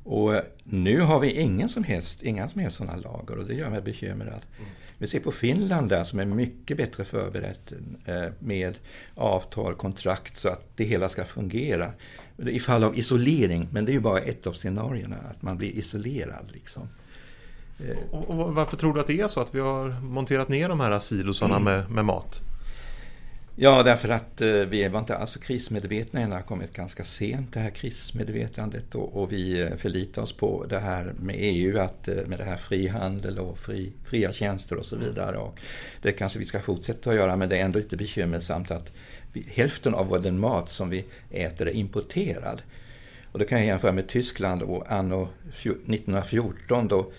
Och 0.05 0.35
nu 0.65 1.01
har 1.01 1.21
vi 1.21 1.41
ingen 1.41 1.69
som 1.69 1.85
helst, 1.85 2.23
inga 2.23 2.49
som 2.49 2.61
helst 2.61 2.77
sådana 2.77 2.97
lager 2.97 3.39
och 3.39 3.47
det 3.47 3.55
gör 3.55 3.71
mig 3.71 3.83
bekymrad. 3.83 4.41
Mm. 4.59 4.71
Vi 5.03 5.09
ser 5.09 5.21
på 5.21 5.33
Finland 5.33 5.89
där 5.89 6.05
som 6.05 6.19
är 6.19 6.25
mycket 6.25 6.77
bättre 6.77 7.05
förberett 7.05 7.73
eh, 8.05 8.25
med 8.39 8.79
avtal, 9.15 9.75
kontrakt 9.75 10.37
så 10.37 10.49
att 10.49 10.77
det 10.77 10.85
hela 10.85 11.09
ska 11.09 11.25
fungera. 11.25 11.93
I 12.37 12.61
fall 12.61 12.85
av 12.85 12.99
isolering, 12.99 13.69
men 13.73 13.85
det 13.85 13.91
är 13.91 13.95
ju 13.95 14.01
bara 14.01 14.19
ett 14.19 14.47
av 14.47 14.53
scenarierna, 14.53 15.17
att 15.31 15.43
man 15.43 15.57
blir 15.57 15.69
isolerad. 15.69 16.51
Liksom. 16.53 16.89
Eh. 17.79 18.15
Och 18.15 18.55
varför 18.55 18.77
tror 18.77 18.95
du 18.95 19.01
att 19.01 19.07
det 19.07 19.21
är 19.21 19.29
så 19.29 19.41
att 19.41 19.55
vi 19.55 19.61
har 19.61 20.01
monterat 20.01 20.49
ner 20.49 20.69
de 20.69 20.81
här 20.81 20.99
silosarna 20.99 21.57
mm. 21.57 21.65
med, 21.65 21.91
med 21.91 22.05
mat? 22.05 22.43
Ja, 23.65 23.83
därför 23.83 24.09
att 24.09 24.41
eh, 24.41 24.49
vi 24.49 24.89
var 24.89 24.99
inte 24.99 25.17
alls 25.17 25.37
krismedvetna 25.37 26.21
än. 26.21 26.31
Det 26.31 26.37
har 26.37 26.43
kommit 26.43 26.73
ganska 26.73 27.05
sent 27.05 27.53
det 27.53 27.61
här 27.61 27.71
krismedvetandet 27.71 28.95
och, 28.95 29.23
och 29.23 29.33
vi 29.33 29.61
eh, 29.61 29.77
förlitar 29.77 30.23
oss 30.23 30.33
på 30.33 30.67
det 30.69 30.79
här 30.79 31.13
med 31.21 31.37
EU, 31.39 31.79
att, 31.79 32.09
eh, 32.09 32.15
med 32.27 32.39
det 32.39 32.45
här 32.45 32.57
frihandel 32.57 33.39
och 33.39 33.59
fri, 33.59 33.93
fria 34.05 34.33
tjänster 34.33 34.77
och 34.77 34.87
så 34.87 34.97
vidare. 34.97 35.37
Och 35.37 35.61
det 36.03 36.13
kanske 36.13 36.39
vi 36.39 36.45
ska 36.45 36.61
fortsätta 36.61 37.11
att 37.11 37.17
göra 37.17 37.37
men 37.37 37.49
det 37.49 37.59
är 37.59 37.65
ändå 37.65 37.79
lite 37.79 37.97
bekymmersamt 37.97 38.71
att 38.71 38.93
vi, 39.33 39.45
hälften 39.49 39.95
av 39.95 40.23
den 40.23 40.39
mat 40.39 40.71
som 40.71 40.91
vi 40.91 41.05
äter 41.31 41.69
är 41.69 41.73
importerad. 41.73 42.63
Och 43.33 43.39
det 43.39 43.45
kan 43.45 43.59
jag 43.59 43.67
jämföra 43.67 43.93
med 43.93 44.09
Tyskland 44.09 44.63
och 44.63 44.93
anno 44.93 45.29
1914 45.49 46.89
då 46.89 47.13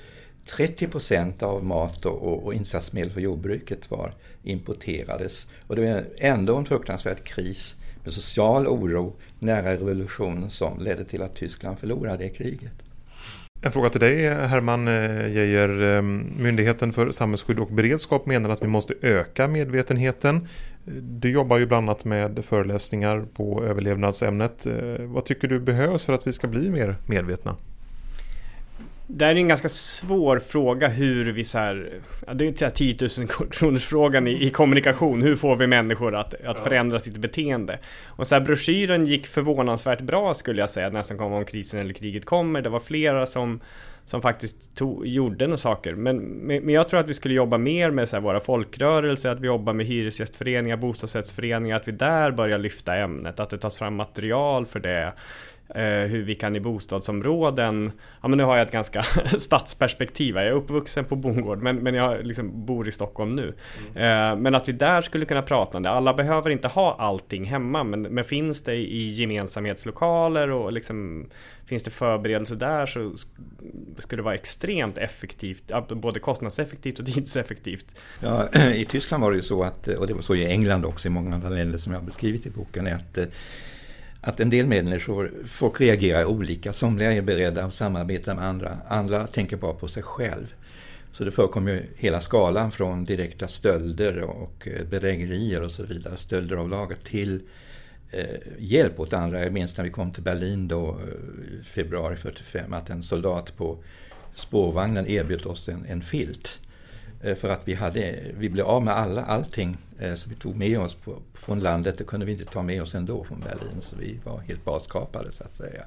30 0.45 0.87
procent 0.87 1.43
av 1.43 1.65
mat 1.65 2.05
och, 2.05 2.45
och 2.45 2.53
insatsmedel 2.53 3.11
för 3.11 3.21
jordbruket 3.21 3.91
var 3.91 4.13
importerades. 4.43 5.47
Och 5.67 5.75
det 5.75 5.93
var 5.93 6.03
ändå 6.17 6.57
en 6.57 6.65
fruktansvärd 6.65 7.23
kris 7.23 7.75
med 8.03 8.13
social 8.13 8.67
oro 8.67 9.15
nära 9.39 9.73
revolutionen 9.73 10.49
som 10.49 10.79
ledde 10.79 11.05
till 11.05 11.21
att 11.21 11.35
Tyskland 11.35 11.79
förlorade 11.79 12.29
kriget. 12.29 12.73
En 13.65 13.71
fråga 13.71 13.89
till 13.89 13.99
dig 13.99 14.29
Herman 14.29 14.87
eh, 14.87 15.27
Geijer. 15.35 15.81
Ehm, 15.81 16.33
Myndigheten 16.37 16.93
för 16.93 17.11
samhällsskydd 17.11 17.59
och 17.59 17.71
beredskap 17.73 18.25
menar 18.25 18.49
att 18.49 18.63
vi 18.63 18.67
måste 18.67 18.93
öka 19.01 19.47
medvetenheten. 19.47 20.47
Du 21.01 21.29
jobbar 21.29 21.57
ju 21.57 21.65
bland 21.65 21.89
annat 21.89 22.05
med 22.05 22.45
föreläsningar 22.45 23.25
på 23.33 23.63
överlevnadsämnet. 23.63 24.65
Eh, 24.65 24.73
vad 24.99 25.25
tycker 25.25 25.47
du 25.47 25.59
behövs 25.59 26.05
för 26.05 26.13
att 26.13 26.27
vi 26.27 26.33
ska 26.33 26.47
bli 26.47 26.69
mer 26.69 26.95
medvetna? 27.07 27.55
Det 29.15 29.25
är 29.25 29.35
en 29.35 29.47
ganska 29.47 29.69
svår 29.69 30.39
fråga 30.39 30.87
hur 30.87 31.31
vi 31.31 31.43
så 31.43 31.57
här, 31.57 32.01
det 32.33 32.45
är 32.45 32.47
inte 32.47 32.69
10 32.69 32.97
000 33.17 33.27
kronors 33.51 33.85
frågan 33.85 34.27
i, 34.27 34.45
i, 34.45 34.49
kommunikation. 34.49 35.21
Hur 35.21 35.35
får 35.35 35.55
vi 35.55 35.67
människor 35.67 36.15
att, 36.15 36.45
att 36.45 36.59
förändra 36.59 36.99
sitt 36.99 37.17
beteende? 37.17 37.79
Och 38.05 38.27
så 38.27 38.35
här, 38.35 38.41
broschyren 38.41 39.05
gick 39.05 39.27
förvånansvärt 39.27 40.01
bra 40.01 40.33
skulle 40.33 40.61
jag 40.61 40.69
säga 40.69 40.89
när 40.89 41.01
som 41.01 41.17
kom 41.17 41.33
om 41.33 41.45
krisen 41.45 41.79
eller 41.79 41.93
kriget 41.93 42.25
kommer. 42.25 42.61
Det 42.61 42.69
var 42.69 42.79
flera 42.79 43.25
som, 43.25 43.59
som 44.05 44.21
faktiskt 44.21 44.75
tog, 44.75 45.07
gjorde 45.07 45.47
några 45.47 45.57
saker. 45.57 45.95
Men, 45.95 46.17
men 46.17 46.69
jag 46.69 46.89
tror 46.89 46.99
att 46.99 47.09
vi 47.09 47.13
skulle 47.13 47.33
jobba 47.33 47.57
mer 47.57 47.91
med 47.91 48.09
så 48.09 48.15
här, 48.15 48.21
våra 48.23 48.39
folkrörelser, 48.39 49.29
att 49.29 49.39
vi 49.39 49.47
jobbar 49.47 49.73
med 49.73 49.85
hyresgästföreningar, 49.85 50.77
bostadsrättsföreningar, 50.77 51.77
att 51.77 51.87
vi 51.87 51.91
där 51.91 52.31
börjar 52.31 52.57
lyfta 52.57 52.95
ämnet, 52.95 53.39
att 53.39 53.49
det 53.49 53.57
tas 53.57 53.77
fram 53.77 53.95
material 53.95 54.65
för 54.65 54.79
det 54.79 55.13
hur 55.81 56.23
vi 56.23 56.35
kan 56.35 56.55
i 56.55 56.59
bostadsområden, 56.59 57.91
ja 58.21 58.27
men 58.27 58.37
nu 58.37 58.43
har 58.43 58.57
jag 58.57 58.65
ett 58.65 58.71
ganska 58.71 59.03
stadsperspektiv, 59.37 60.35
jag 60.35 60.47
är 60.47 60.51
uppvuxen 60.51 61.05
på 61.05 61.15
bondgård 61.15 61.61
men, 61.61 61.75
men 61.75 61.93
jag 61.93 62.25
liksom 62.25 62.65
bor 62.65 62.87
i 62.87 62.91
Stockholm 62.91 63.35
nu. 63.35 63.53
Mm. 63.95 64.31
Eh, 64.31 64.41
men 64.41 64.55
att 64.55 64.67
vi 64.67 64.71
där 64.71 65.01
skulle 65.01 65.25
kunna 65.25 65.41
prata 65.41 65.77
om 65.77 65.83
det, 65.83 65.89
alla 65.89 66.13
behöver 66.13 66.49
inte 66.49 66.67
ha 66.67 66.95
allting 66.99 67.45
hemma 67.45 67.83
men, 67.83 68.01
men 68.01 68.23
finns 68.23 68.63
det 68.63 68.75
i 68.75 69.09
gemensamhetslokaler 69.09 70.49
och 70.51 70.73
liksom 70.73 71.27
Finns 71.65 71.83
det 71.83 71.91
förberedelse 71.91 72.55
där 72.55 72.85
så 72.85 73.13
skulle 73.99 74.19
det 74.19 74.23
vara 74.23 74.35
extremt 74.35 74.97
effektivt, 74.97 75.71
både 75.89 76.19
kostnadseffektivt 76.19 76.99
och 76.99 77.05
tidseffektivt. 77.05 77.99
Ja, 78.19 78.49
I 78.73 78.85
Tyskland 78.85 79.23
var 79.23 79.31
det 79.31 79.37
ju 79.37 79.43
så 79.43 79.63
att, 79.63 79.87
och 79.87 80.07
det 80.07 80.13
var 80.13 80.21
så 80.21 80.35
i 80.35 80.45
England 80.45 80.85
också 80.85 81.07
i 81.07 81.11
många 81.11 81.35
andra 81.35 81.49
länder 81.49 81.77
som 81.77 81.91
jag 81.91 81.99
har 81.99 82.05
beskrivit 82.05 82.45
i 82.45 82.49
boken, 82.49 82.87
är 82.87 82.95
att 82.95 83.17
eh, 83.17 83.25
att 84.25 84.39
en 84.39 84.49
del 84.49 84.67
människor, 84.67 85.31
folk 85.45 85.81
reagerar 85.81 86.25
olika. 86.25 86.73
Somliga 86.73 87.11
är 87.11 87.21
beredda 87.21 87.63
att 87.63 87.73
samarbeta 87.73 88.35
med 88.35 88.45
andra, 88.45 88.77
andra 88.87 89.27
tänker 89.27 89.57
bara 89.57 89.73
på 89.73 89.87
sig 89.87 90.03
själv. 90.03 90.55
Så 91.13 91.23
det 91.23 91.31
förekommer 91.31 91.71
ju 91.71 91.83
hela 91.95 92.21
skalan 92.21 92.71
från 92.71 93.05
direkta 93.05 93.47
stölder 93.47 94.21
och 94.21 94.67
eh, 94.67 94.85
bedrägerier 94.85 95.61
och 95.61 95.71
så 95.71 95.83
vidare, 95.83 96.17
stölder 96.17 96.55
av 96.55 96.69
lager, 96.69 96.95
till 97.03 97.41
eh, 98.11 98.23
hjälp 98.59 98.99
åt 98.99 99.13
andra. 99.13 99.43
Jag 99.43 99.53
minns 99.53 99.77
när 99.77 99.83
vi 99.83 99.91
kom 99.91 100.11
till 100.11 100.23
Berlin 100.23 100.67
då, 100.67 100.99
i 101.61 101.63
februari 101.63 102.15
45, 102.15 102.73
att 102.73 102.89
en 102.89 103.03
soldat 103.03 103.57
på 103.57 103.77
spårvagnen 104.35 105.07
erbjöd 105.07 105.45
oss 105.45 105.69
en, 105.69 105.85
en 105.85 106.01
filt. 106.01 106.59
Eh, 107.23 107.35
för 107.35 107.49
att 107.49 107.61
vi, 107.63 107.73
hade, 107.73 108.19
vi 108.37 108.49
blev 108.49 108.65
av 108.65 108.83
med 108.83 108.93
alla, 108.93 109.23
allting 109.23 109.77
eh, 109.99 110.13
som 110.13 110.29
vi 110.29 110.35
tog 110.35 110.55
med 110.55 110.79
oss 110.79 110.95
på, 110.95 111.19
från 111.33 111.59
landet. 111.59 111.97
Det 111.97 112.03
kunde 112.03 112.25
vi 112.25 112.31
inte 112.31 112.45
ta 112.45 112.61
med 112.61 112.81
oss 112.81 112.95
ändå 112.95 113.23
från 113.23 113.39
Berlin. 113.39 113.81
Så 113.81 113.95
vi 113.95 114.19
var 114.23 114.39
helt 114.39 114.65
baskapade 114.65 115.31
så 115.31 115.43
att 115.43 115.55
säga. 115.55 115.83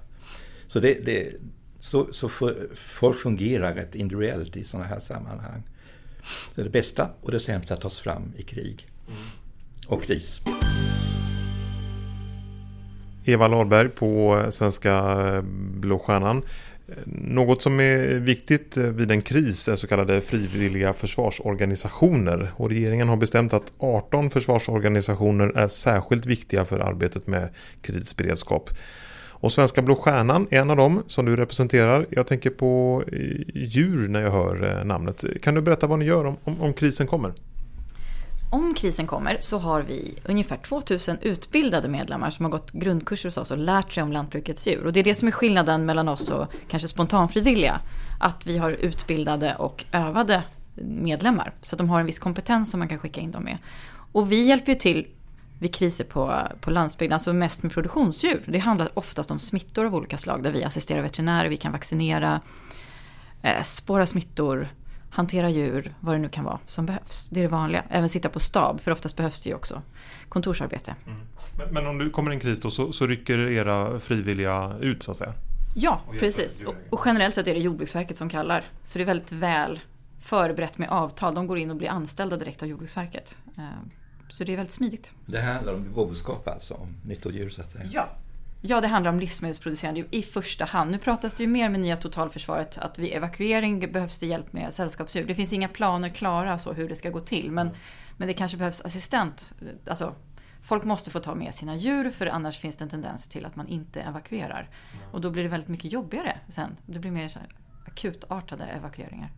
Så, 0.68 0.80
det, 0.80 1.06
det 1.06 1.32
så, 1.80 2.12
så 2.12 2.28
för, 2.28 2.68
folk 2.74 3.18
fungerar 3.18 3.74
rätt 3.74 3.94
individuellt 3.94 4.56
i 4.56 4.64
sådana 4.64 4.88
här 4.88 5.00
sammanhang. 5.00 5.62
Så 6.54 6.62
det 6.62 6.70
bästa 6.70 7.10
och 7.20 7.32
det 7.32 7.40
sämsta 7.40 7.76
tas 7.76 7.98
fram 7.98 8.32
i 8.36 8.42
krig 8.42 8.88
och 9.86 10.02
kris. 10.02 10.40
Eva 13.24 13.48
Lahlberg 13.48 13.88
på 13.88 14.42
Svenska 14.50 15.44
Blå 15.74 15.98
Stjärnan. 15.98 16.42
Något 17.06 17.62
som 17.62 17.80
är 17.80 18.14
viktigt 18.14 18.76
vid 18.76 19.10
en 19.10 19.22
kris 19.22 19.68
är 19.68 19.76
så 19.76 19.86
kallade 19.86 20.20
frivilliga 20.20 20.92
försvarsorganisationer 20.92 22.52
och 22.56 22.68
regeringen 22.68 23.08
har 23.08 23.16
bestämt 23.16 23.52
att 23.52 23.72
18 23.78 24.30
försvarsorganisationer 24.30 25.48
är 25.56 25.68
särskilt 25.68 26.26
viktiga 26.26 26.64
för 26.64 26.78
arbetet 26.78 27.26
med 27.26 27.48
krisberedskap. 27.80 28.70
Och 29.38 29.52
Svenska 29.52 29.82
Blå 29.82 29.94
Stjärnan 29.96 30.46
är 30.50 30.60
en 30.60 30.70
av 30.70 30.76
dem 30.76 31.02
som 31.06 31.24
du 31.24 31.36
representerar. 31.36 32.06
Jag 32.10 32.26
tänker 32.26 32.50
på 32.50 33.02
eh, 33.12 33.18
djur 33.54 34.08
när 34.08 34.22
jag 34.22 34.30
hör 34.30 34.78
eh, 34.78 34.84
namnet. 34.84 35.24
Kan 35.42 35.54
du 35.54 35.60
berätta 35.60 35.86
vad 35.86 35.98
ni 35.98 36.04
gör 36.04 36.24
om, 36.24 36.36
om, 36.44 36.60
om 36.60 36.72
krisen 36.72 37.06
kommer? 37.06 37.32
Om 38.50 38.74
krisen 38.74 39.06
kommer 39.06 39.36
så 39.40 39.58
har 39.58 39.82
vi 39.82 40.18
ungefär 40.24 40.56
2000 40.56 41.18
utbildade 41.20 41.88
medlemmar 41.88 42.30
som 42.30 42.44
har 42.44 42.52
gått 42.52 42.72
grundkurser 42.72 43.28
hos 43.28 43.36
oss 43.36 43.50
och 43.50 43.58
lärt 43.58 43.92
sig 43.92 44.02
om 44.02 44.12
lantbrukets 44.12 44.66
djur. 44.66 44.84
Och 44.84 44.92
det 44.92 45.00
är 45.00 45.04
det 45.04 45.14
som 45.14 45.28
är 45.28 45.32
skillnaden 45.32 45.86
mellan 45.86 46.08
oss 46.08 46.30
och 46.30 46.46
kanske 46.68 46.88
spontanfrivilliga. 46.88 47.80
Att 48.20 48.46
vi 48.46 48.58
har 48.58 48.70
utbildade 48.70 49.54
och 49.54 49.84
övade 49.92 50.42
medlemmar. 50.74 51.52
Så 51.62 51.74
att 51.74 51.78
de 51.78 51.88
har 51.88 52.00
en 52.00 52.06
viss 52.06 52.18
kompetens 52.18 52.70
som 52.70 52.78
man 52.78 52.88
kan 52.88 52.98
skicka 52.98 53.20
in 53.20 53.30
dem 53.30 53.42
med. 53.42 53.58
Och 54.12 54.32
vi 54.32 54.46
hjälper 54.46 54.72
ju 54.72 54.78
till 54.78 55.06
vid 55.58 55.74
kriser 55.74 56.04
på, 56.04 56.48
på 56.60 56.70
landsbygden, 56.70 57.14
alltså 57.14 57.32
mest 57.32 57.62
med 57.62 57.72
produktionsdjur. 57.72 58.42
Det 58.46 58.58
handlar 58.58 58.98
oftast 58.98 59.30
om 59.30 59.38
smittor 59.38 59.84
av 59.84 59.94
olika 59.94 60.18
slag 60.18 60.42
där 60.42 60.50
vi 60.50 60.64
assisterar 60.64 61.02
veterinärer, 61.02 61.48
vi 61.48 61.56
kan 61.56 61.72
vaccinera, 61.72 62.40
eh, 63.42 63.62
spåra 63.62 64.06
smittor, 64.06 64.68
hantera 65.16 65.50
djur, 65.50 65.94
vad 66.00 66.14
det 66.14 66.18
nu 66.18 66.28
kan 66.28 66.44
vara 66.44 66.58
som 66.66 66.86
behövs. 66.86 67.28
Det 67.28 67.40
är 67.40 67.42
det 67.42 67.48
vanliga. 67.48 67.84
Även 67.90 68.08
sitta 68.08 68.28
på 68.28 68.40
stab, 68.40 68.80
för 68.80 68.90
oftast 68.90 69.16
behövs 69.16 69.42
det 69.42 69.48
ju 69.48 69.54
också 69.56 69.82
kontorsarbete. 70.28 70.94
Mm. 71.06 71.18
Men, 71.58 71.74
men, 71.74 71.86
om 71.86 71.98
det 71.98 72.10
kommer 72.10 72.30
en 72.30 72.40
kris 72.40 72.60
då 72.60 72.70
så, 72.70 72.92
så 72.92 73.06
rycker 73.06 73.38
era 73.38 74.00
frivilliga 74.00 74.76
ut 74.80 75.02
så 75.02 75.10
att 75.10 75.16
säga? 75.16 75.34
Ja, 75.74 76.00
precis. 76.18 76.62
Och, 76.62 76.74
och, 76.90 77.02
generellt 77.06 77.34
sett 77.34 77.46
är 77.46 77.54
det 77.54 77.60
Jordbruksverket 77.60 78.16
som 78.16 78.28
kallar. 78.28 78.64
Så 78.84 78.98
det 78.98 79.04
är 79.04 79.06
väldigt 79.06 79.32
väl 79.32 79.80
förberett 80.20 80.78
med 80.78 80.88
avtal. 80.88 81.34
De 81.34 81.46
går 81.46 81.58
in 81.58 81.70
och 81.70 81.76
blir 81.76 81.88
anställda 81.88 82.36
direkt 82.36 82.62
av 82.62 82.68
Jordbruksverket. 82.68 83.38
Eh, 83.58 83.64
så 84.28 84.44
det 84.44 84.52
är 84.52 84.56
väldigt 84.56 84.74
smidigt. 84.74 85.14
Det 85.26 85.40
handlar 85.40 85.74
om 85.74 85.92
boskap 85.94 86.48
alltså, 86.48 86.74
om 86.74 86.88
nyttodjur 87.04 87.50
så 87.50 87.60
att 87.60 87.70
säga? 87.70 87.84
Ja, 87.92 88.08
Ja, 88.60 88.80
det 88.80 88.88
handlar 88.88 89.12
om 89.12 89.20
livsmedelsproducerande 89.20 90.04
i 90.10 90.22
första 90.22 90.64
hand. 90.64 90.90
Nu 90.90 90.98
pratas 90.98 91.34
det 91.34 91.42
ju 91.42 91.48
mer 91.48 91.68
med 91.68 91.80
nya 91.80 91.96
totalförsvaret 91.96 92.78
att 92.78 92.98
vid 92.98 93.14
evakuering 93.14 93.92
behövs 93.92 94.20
det 94.20 94.26
hjälp 94.26 94.52
med 94.52 94.74
sällskapsdjur. 94.74 95.24
Det 95.24 95.34
finns 95.34 95.52
inga 95.52 95.68
planer 95.68 96.08
klara 96.08 96.58
så 96.58 96.72
hur 96.72 96.88
det 96.88 96.96
ska 96.96 97.10
gå 97.10 97.20
till. 97.20 97.50
Men, 97.50 97.70
men 98.16 98.28
det 98.28 98.34
kanske 98.34 98.56
behövs 98.56 98.80
assistent. 98.80 99.54
Alltså, 99.88 100.14
folk 100.62 100.84
måste 100.84 101.10
få 101.10 101.18
ta 101.18 101.34
med 101.34 101.54
sina 101.54 101.76
djur 101.76 102.10
för 102.10 102.26
annars 102.26 102.58
finns 102.58 102.76
det 102.76 102.84
en 102.84 102.88
tendens 102.88 103.28
till 103.28 103.46
att 103.46 103.56
man 103.56 103.68
inte 103.68 104.00
evakuerar. 104.00 104.70
Och 105.12 105.20
då 105.20 105.30
blir 105.30 105.42
det 105.42 105.48
väldigt 105.48 105.68
mycket 105.68 105.92
jobbigare 105.92 106.38
sen. 106.48 106.76
Det 106.86 106.98
blir 106.98 107.10
mer 107.10 107.28
så 107.28 107.38
akutartade 107.86 108.64
evakueringar. 108.64 109.30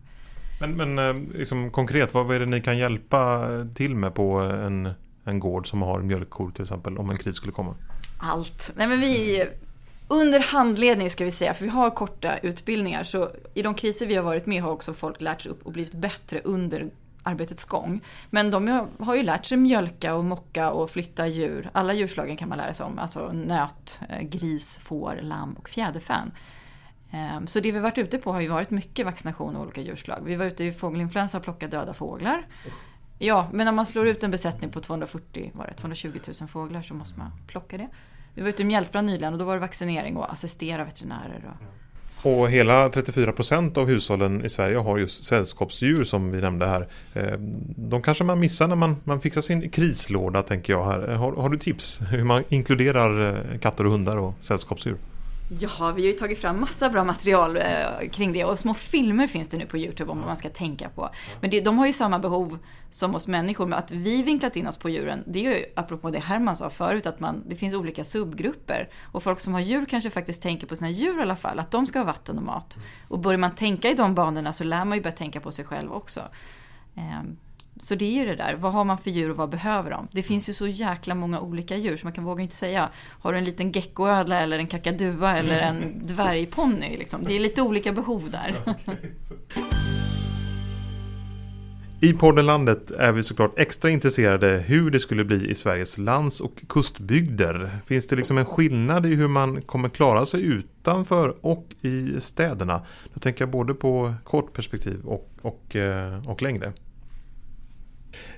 Men, 0.59 0.71
men 0.75 0.99
eh, 0.99 1.37
liksom, 1.37 1.71
konkret, 1.71 2.13
vad 2.13 2.31
är 2.31 2.39
det 2.39 2.45
ni 2.45 2.61
kan 2.61 2.77
hjälpa 2.77 3.47
till 3.75 3.95
med 3.95 4.15
på 4.15 4.39
en, 4.39 4.93
en 5.23 5.39
gård 5.39 5.67
som 5.67 5.81
har 5.81 6.01
mjölkkor 6.01 6.51
till 6.51 6.61
exempel 6.61 6.97
om 6.97 7.09
en 7.09 7.17
kris 7.17 7.35
skulle 7.35 7.53
komma? 7.53 7.75
Allt. 8.19 8.71
Nej 8.75 8.87
men 8.87 8.99
vi, 8.99 9.45
under 10.07 10.39
handledning 10.39 11.09
ska 11.09 11.25
vi 11.25 11.31
säga, 11.31 11.53
för 11.53 11.63
vi 11.65 11.71
har 11.71 11.89
korta 11.89 12.37
utbildningar. 12.37 13.03
Så 13.03 13.31
i 13.53 13.61
de 13.61 13.73
kriser 13.73 14.05
vi 14.05 14.15
har 14.15 14.23
varit 14.23 14.45
med 14.45 14.61
har 14.61 14.71
också 14.71 14.93
folk 14.93 15.21
lärt 15.21 15.41
sig 15.41 15.51
upp 15.51 15.65
och 15.65 15.71
blivit 15.71 15.93
bättre 15.93 16.41
under 16.43 16.89
arbetets 17.23 17.65
gång. 17.65 18.01
Men 18.29 18.51
de 18.51 18.87
har 18.99 19.15
ju 19.15 19.23
lärt 19.23 19.45
sig 19.45 19.57
mjölka 19.57 20.15
och 20.15 20.25
mocka 20.25 20.71
och 20.71 20.89
flytta 20.91 21.27
djur. 21.27 21.69
Alla 21.73 21.93
djurslagen 21.93 22.37
kan 22.37 22.49
man 22.49 22.57
lära 22.57 22.73
sig 22.73 22.85
om. 22.85 22.99
Alltså 22.99 23.31
nöt, 23.31 24.01
eh, 24.09 24.21
gris, 24.21 24.77
får, 24.81 25.19
lamm 25.21 25.53
och 25.53 25.69
fjäderfän. 25.69 26.31
Ehm, 27.11 27.47
så 27.47 27.59
det 27.59 27.71
vi 27.71 27.79
varit 27.79 27.97
ute 27.97 28.17
på 28.17 28.31
har 28.31 28.41
ju 28.41 28.47
varit 28.47 28.69
mycket 28.69 29.05
vaccination 29.05 29.55
av 29.55 29.61
olika 29.61 29.81
djurslag. 29.81 30.19
Vi 30.23 30.35
var 30.35 30.45
ute 30.45 30.63
i 30.63 30.73
fågelinfluensa 30.73 31.37
och 31.37 31.43
plockade 31.43 31.77
döda 31.77 31.93
fåglar. 31.93 32.47
Ja, 33.21 33.49
men 33.53 33.67
om 33.67 33.75
man 33.75 33.85
slår 33.85 34.07
ut 34.07 34.23
en 34.23 34.31
besättning 34.31 34.69
på 34.71 34.79
240, 34.79 35.51
var 35.53 35.67
det 35.67 35.73
220 35.73 36.19
000 36.41 36.49
fåglar 36.49 36.81
så 36.81 36.93
måste 36.93 37.19
man 37.19 37.31
plocka 37.47 37.77
det. 37.77 37.87
Vi 38.33 38.41
var 38.41 38.49
ute 38.49 38.61
i 38.61 38.65
mjältbrand 38.65 39.07
nyligen 39.07 39.33
och 39.33 39.39
då 39.39 39.45
var 39.45 39.53
det 39.53 39.59
vaccinering 39.59 40.17
och 40.17 40.33
assistera 40.33 40.83
veterinärer. 40.83 41.43
Och... 41.45 41.65
Och 42.23 42.49
hela 42.49 42.89
34 42.89 43.31
procent 43.31 43.77
av 43.77 43.87
hushållen 43.87 44.45
i 44.45 44.49
Sverige 44.49 44.77
har 44.77 44.97
just 44.97 45.23
sällskapsdjur 45.23 46.03
som 46.03 46.31
vi 46.31 46.41
nämnde 46.41 46.65
här. 46.65 46.87
Eh, 47.13 47.39
de 47.75 48.01
kanske 48.01 48.23
man 48.23 48.39
missar 48.39 48.67
när 48.67 48.75
man, 48.75 48.95
man 49.03 49.21
fixar 49.21 49.41
sin 49.41 49.69
krislåda 49.69 50.43
tänker 50.43 50.73
jag 50.73 50.85
här. 50.85 51.11
Eh, 51.11 51.17
har, 51.17 51.31
har 51.31 51.49
du 51.49 51.57
tips 51.57 52.01
hur 52.11 52.23
man 52.23 52.43
inkluderar 52.49 53.35
eh, 53.53 53.59
katter 53.59 53.85
och 53.85 53.91
hundar 53.91 54.17
och 54.17 54.33
sällskapsdjur? 54.39 54.97
Ja, 55.51 55.69
vi 55.95 56.01
har 56.01 56.07
ju 56.07 56.13
tagit 56.13 56.39
fram 56.39 56.59
massa 56.59 56.89
bra 56.89 57.03
material 57.03 57.57
eh, 57.57 58.09
kring 58.11 58.33
det 58.33 58.45
och 58.45 58.59
små 58.59 58.73
filmer 58.73 59.27
finns 59.27 59.49
det 59.49 59.57
nu 59.57 59.65
på 59.65 59.77
Youtube 59.77 60.11
om 60.11 60.17
vad 60.17 60.27
man 60.27 60.37
ska 60.37 60.49
tänka 60.49 60.89
på. 60.89 61.09
Men 61.41 61.49
det, 61.49 61.61
de 61.61 61.77
har 61.77 61.85
ju 61.85 61.93
samma 61.93 62.19
behov 62.19 62.57
som 62.91 63.15
oss 63.15 63.27
människor, 63.27 63.67
men 63.67 63.79
att 63.79 63.91
vi 63.91 64.23
vinklat 64.23 64.55
in 64.55 64.67
oss 64.67 64.77
på 64.77 64.89
djuren, 64.89 65.23
det 65.27 65.45
är 65.45 65.57
ju 65.57 65.65
apropå 65.75 66.09
det 66.09 66.19
Herman 66.19 66.55
sa 66.55 66.69
förut, 66.69 67.05
att 67.05 67.19
man, 67.19 67.43
det 67.47 67.55
finns 67.55 67.73
olika 67.73 68.03
subgrupper. 68.03 68.89
Och 69.11 69.23
folk 69.23 69.39
som 69.39 69.53
har 69.53 69.61
djur 69.61 69.85
kanske 69.85 70.09
faktiskt 70.09 70.41
tänker 70.41 70.67
på 70.67 70.75
sina 70.75 70.89
djur 70.89 71.19
i 71.19 71.21
alla 71.21 71.35
fall, 71.35 71.59
att 71.59 71.71
de 71.71 71.87
ska 71.87 71.99
ha 71.99 72.05
vatten 72.05 72.37
och 72.37 72.43
mat. 72.43 72.79
Och 73.07 73.19
börjar 73.19 73.37
man 73.37 73.55
tänka 73.55 73.89
i 73.89 73.93
de 73.93 74.15
banorna 74.15 74.53
så 74.53 74.63
lär 74.63 74.85
man 74.85 74.97
ju 74.97 75.03
börja 75.03 75.15
tänka 75.15 75.39
på 75.39 75.51
sig 75.51 75.65
själv 75.65 75.93
också. 75.93 76.21
Så 77.81 77.95
det 77.95 78.05
är 78.05 78.11
ju 78.11 78.25
det 78.25 78.35
där, 78.35 78.55
vad 78.55 78.73
har 78.73 78.83
man 78.83 78.97
för 78.97 79.11
djur 79.11 79.29
och 79.29 79.35
vad 79.35 79.49
behöver 79.49 79.91
de? 79.91 80.07
Det 80.11 80.23
finns 80.23 80.49
ju 80.49 80.53
så 80.53 80.67
jäkla 80.67 81.15
många 81.15 81.39
olika 81.39 81.77
djur 81.77 81.97
så 81.97 82.05
man 82.05 82.13
kan 82.13 82.23
våga 82.23 82.43
inte 82.43 82.55
säga 82.55 82.89
Har 82.95 83.31
du 83.31 83.37
en 83.37 83.43
liten 83.43 83.71
geckoödla 83.71 84.39
eller 84.39 84.59
en 84.59 84.67
kakadua 84.67 85.37
eller 85.37 85.59
en 85.59 86.07
dvärgponny? 86.07 86.97
Liksom. 86.97 87.23
Det 87.23 87.35
är 87.35 87.39
lite 87.39 87.61
olika 87.61 87.91
behov 87.91 88.31
där. 88.31 88.75
I 92.01 92.13
podden 92.13 92.45
Landet 92.45 92.91
är 92.91 93.11
vi 93.11 93.23
såklart 93.23 93.59
extra 93.59 93.89
intresserade 93.89 94.63
hur 94.67 94.91
det 94.91 94.99
skulle 94.99 95.23
bli 95.25 95.49
i 95.49 95.55
Sveriges 95.55 95.97
lands 95.97 96.41
och 96.41 96.53
kustbygder. 96.69 97.69
Finns 97.85 98.07
det 98.07 98.15
liksom 98.15 98.37
en 98.37 98.45
skillnad 98.45 99.05
i 99.05 99.15
hur 99.15 99.27
man 99.27 99.61
kommer 99.61 99.89
klara 99.89 100.25
sig 100.25 100.41
utanför 100.43 101.35
och 101.41 101.67
i 101.81 102.19
städerna? 102.19 102.85
Då 103.13 103.19
tänker 103.19 103.41
jag 103.41 103.49
både 103.49 103.73
på 103.73 104.13
kort 104.23 104.53
perspektiv 104.53 105.05
och, 105.05 105.29
och, 105.41 105.75
eh, 105.75 106.29
och 106.29 106.41
längre. 106.41 106.73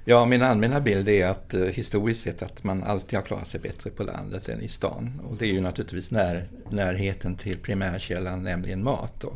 Ja, 0.06 0.26
min 0.26 0.42
allmänna 0.42 0.82
bild 0.82 1.08
är 1.10 1.28
att 1.28 1.54
eh, 1.54 1.62
historiskt 1.62 2.22
sett 2.22 2.42
att 2.44 2.64
man 2.64 2.84
alltid 2.84 3.20
har 3.20 3.26
klarat 3.26 3.48
sig 3.48 3.60
bättre 3.60 3.90
på 3.90 4.04
landet 4.04 4.50
än 4.50 4.62
i 4.62 4.68
stan. 4.68 5.22
Och 5.24 5.38
det 5.38 5.46
är 5.46 5.54
ju 5.54 5.62
naturligtvis 5.62 6.12
när, 6.12 6.48
närheten 6.70 7.36
till 7.36 7.58
primärkällan, 7.58 8.44
nämligen 8.44 8.84
mat. 8.84 9.14
Då. 9.22 9.34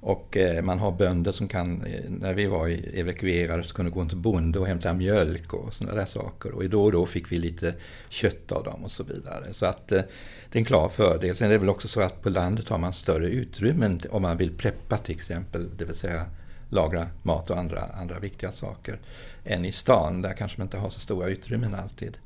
Och 0.00 0.36
eh, 0.36 0.62
man 0.62 0.78
har 0.78 0.92
bönder 0.92 1.32
som 1.32 1.48
kan, 1.48 1.84
eh, 1.84 2.00
när 2.08 2.34
vi 2.34 2.46
var 2.46 2.68
evakuerade 2.94 3.64
så 3.64 3.74
kunde 3.74 3.90
gå 3.90 4.04
till 4.04 4.16
bonde 4.16 4.58
och 4.58 4.66
hämta 4.66 4.92
mjölk 4.92 5.54
och 5.54 5.74
sådana 5.74 5.96
där 5.96 6.06
saker. 6.06 6.54
Och 6.54 6.70
då 6.70 6.84
och 6.84 6.92
då 6.92 7.06
fick 7.06 7.32
vi 7.32 7.38
lite 7.38 7.74
kött 8.08 8.52
av 8.52 8.64
dem 8.64 8.84
och 8.84 8.90
så 8.90 9.02
vidare. 9.02 9.52
Så 9.52 9.66
att 9.66 9.92
eh, 9.92 10.02
det 10.50 10.58
är 10.58 10.60
en 10.60 10.64
klar 10.64 10.88
fördel. 10.88 11.36
Sen 11.36 11.46
är 11.46 11.52
det 11.52 11.58
väl 11.58 11.68
också 11.68 11.88
så 11.88 12.00
att 12.00 12.22
på 12.22 12.30
landet 12.30 12.68
har 12.68 12.78
man 12.78 12.92
större 12.92 13.26
utrymmen 13.26 14.00
om 14.10 14.22
man 14.22 14.36
vill 14.36 14.56
preppa 14.56 14.98
till 14.98 15.14
exempel. 15.14 15.68
Det 15.76 15.84
vill 15.84 15.96
säga 15.96 16.26
lagra 16.70 17.06
mat 17.22 17.50
och 17.50 17.58
andra, 17.58 17.82
andra 17.82 18.18
viktiga 18.18 18.52
saker 18.52 18.98
än 19.44 19.64
i 19.64 19.72
stan. 19.72 20.22
Där 20.22 20.32
kanske 20.32 20.58
man 20.58 20.66
inte 20.66 20.78
har 20.78 20.90
så 20.90 21.00
stora 21.00 21.26
utrymmen 21.26 21.74
alltid. 21.74 22.18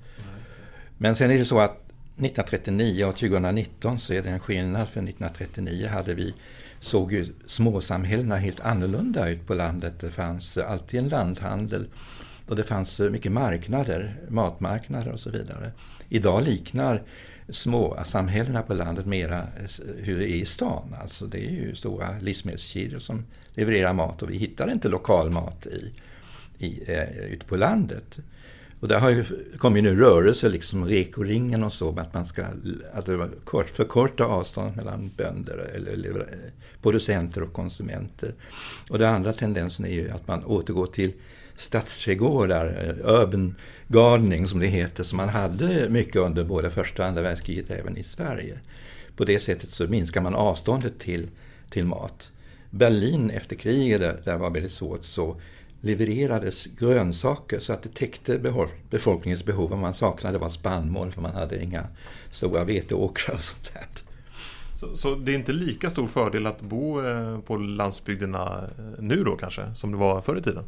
Men 0.99 1.17
sen 1.17 1.31
är 1.31 1.39
det 1.39 1.45
så 1.45 1.59
att 1.59 1.85
1939 2.17 3.05
och 3.05 3.17
2019 3.17 3.99
så 3.99 4.13
är 4.13 4.23
det 4.23 4.31
en 4.31 4.41
skillnad. 4.41 4.89
För 4.89 5.01
1939 5.01 5.89
hade 5.89 6.15
vi, 6.15 6.35
såg 6.81 7.13
ju 7.13 7.33
småsamhällena 7.47 8.37
helt 8.37 8.61
annorlunda 8.61 9.29
ut 9.29 9.47
på 9.47 9.55
landet. 9.55 9.95
Det 10.01 10.11
fanns 10.11 10.57
alltid 10.57 11.01
en 11.01 11.09
landhandel 11.09 11.87
och 12.49 12.57
det 12.57 12.65
fanns 12.65 12.99
mycket 13.01 13.33
marknader, 13.33 14.21
matmarknader 14.29 15.13
och 15.13 15.21
så 15.21 15.31
vidare. 15.31 15.73
Idag 16.09 16.45
liknar 16.45 17.03
småsamhällena 17.49 18.63
på 18.63 18.75
landet 18.75 19.07
mera 19.07 19.39
eh, 19.39 19.95
hur 19.97 20.19
det 20.19 20.31
är 20.31 20.37
i 20.37 20.45
stan. 20.45 20.95
Alltså 21.03 21.27
det 21.27 21.47
är 21.47 21.51
ju 21.51 21.75
stora 21.75 22.19
livsmedelskedjor 22.21 22.99
som 22.99 23.25
levererar 23.55 23.93
mat 23.93 24.23
och 24.23 24.31
vi 24.31 24.37
hittar 24.37 24.73
inte 24.73 24.89
lokal 24.89 25.31
mat 25.31 25.67
i, 25.67 25.93
i, 26.59 26.93
eh, 26.93 27.33
ute 27.33 27.47
på 27.47 27.57
landet. 27.57 28.19
Och 28.81 28.89
där 28.89 29.01
har 29.01 29.11
ju 29.11 29.25
kommit 29.59 29.85
nu 29.85 29.97
rörelser, 29.97 30.51
liksom 30.51 30.85
Reko-ringen 30.85 31.65
och 31.65 31.73
så, 31.73 31.99
att 31.99 32.15
man 32.15 32.27
ska 32.27 32.45
att 32.93 33.07
det 33.07 33.29
kort, 33.45 33.71
förkorta 33.71 34.25
avståndet 34.25 34.77
mellan 34.77 35.11
bönder, 35.17 35.71
eller, 35.75 35.93
eller 35.93 36.27
producenter 36.83 37.43
och 37.43 37.52
konsumenter. 37.52 38.35
Och 38.91 38.99
den 38.99 39.15
andra 39.15 39.33
tendensen 39.33 39.87
är 39.87 39.91
ju 39.91 40.11
att 40.11 40.28
man 40.28 40.45
återgår 40.45 40.87
till 40.87 41.13
stadsträdgårdar, 41.56 42.95
urban 43.04 43.47
eh, 43.49 43.54
gardening 43.88 44.47
som 44.47 44.60
det 44.60 44.67
heter, 44.67 45.04
som 45.04 45.17
man 45.17 45.28
hade 45.28 45.88
mycket 45.90 46.17
under 46.17 46.45
både 46.45 46.71
första 46.71 47.02
och 47.02 47.08
andra 47.08 47.23
världskriget 47.23 47.71
även 47.71 47.97
i 47.97 48.02
Sverige. 48.02 48.58
På 49.17 49.25
det 49.25 49.38
sättet 49.38 49.71
så 49.71 49.86
minskar 49.86 50.21
man 50.21 50.34
avståndet 50.34 50.99
till, 50.99 51.28
till 51.71 51.84
mat. 51.84 52.32
Berlin 52.71 53.30
efter 53.30 53.56
kriget, 53.56 54.00
där, 54.00 54.21
där 54.25 54.36
var 54.36 54.50
väldigt 54.50 54.73
svårt, 54.73 55.04
så 55.04 55.40
levererades 55.80 56.67
grönsaker 56.67 57.58
så 57.58 57.73
att 57.73 57.82
det 57.82 57.95
täckte 57.95 58.38
befolkningens 58.90 59.45
behov. 59.45 59.71
Vad 59.71 59.78
man 59.78 59.95
saknade 59.95 60.38
var 60.38 60.49
spannmål 60.49 61.12
för 61.12 61.21
man 61.21 61.34
hade 61.34 61.62
inga 61.62 61.86
stora 62.30 62.64
veteåkrar 62.64 63.34
och 63.34 63.40
sånt 63.40 63.73
där. 63.75 64.04
Så, 64.75 64.97
så, 64.97 65.14
det 65.14 65.32
är 65.32 65.36
inte 65.36 65.52
lika 65.52 65.90
stor 65.90 66.06
fördel 66.06 66.47
att 66.47 66.60
bo 66.60 67.06
eh, 67.06 67.38
på 67.38 67.56
landsbygderna 67.56 68.71
eh, 68.78 69.02
nu 69.02 69.25
då 69.25 69.36
kanske, 69.36 69.75
som 69.75 69.90
det 69.93 69.97
var 69.97 70.21
förr 70.21 70.36
i 70.36 70.43
tiden? 70.43 70.64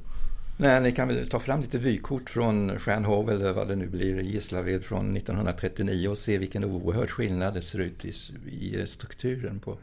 Nej, 0.58 0.80
ni 0.80 0.92
kan 0.92 1.08
väl 1.08 1.28
ta 1.28 1.40
fram 1.40 1.60
lite 1.60 1.78
vykort 1.78 2.30
från 2.30 2.78
Stjärnhov 2.78 3.30
eller 3.30 3.52
vad 3.52 3.68
det 3.68 3.76
nu 3.76 3.86
blir, 3.86 4.20
Gislaved 4.20 4.84
från 4.84 5.16
1939 5.16 6.08
och 6.08 6.18
se 6.18 6.38
vilken 6.38 6.64
oerhörd 6.64 7.10
skillnad 7.10 7.54
det 7.54 7.62
ser 7.62 7.78
ut 7.78 8.04
i, 8.04 8.12
i 8.50 8.86
strukturen 8.86 9.60
på 9.60 9.78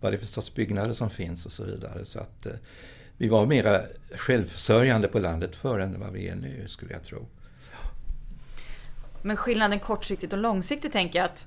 vad 0.00 0.12
det 0.12 0.16
är 0.16 0.18
för 0.18 0.26
sorts 0.26 0.54
byggnader 0.54 0.94
som 0.94 1.10
finns 1.10 1.46
och 1.46 1.52
så 1.52 1.64
vidare. 1.64 2.04
Så 2.04 2.18
att 2.18 2.46
eh, 2.46 2.52
vi 3.16 3.28
var 3.28 3.46
mera 3.46 3.80
självförsörjande 4.16 5.08
på 5.08 5.18
landet 5.18 5.56
förr 5.56 5.78
än 5.78 6.00
vad 6.00 6.12
vi 6.12 6.28
är 6.28 6.34
nu, 6.34 6.64
skulle 6.68 6.92
jag 6.92 7.04
tro. 7.04 7.26
Men 9.22 9.36
skillnaden 9.36 9.80
kortsiktigt 9.80 10.32
och 10.32 10.38
långsiktigt 10.38 10.92
tänker 10.92 11.18
jag 11.18 11.26
att 11.26 11.46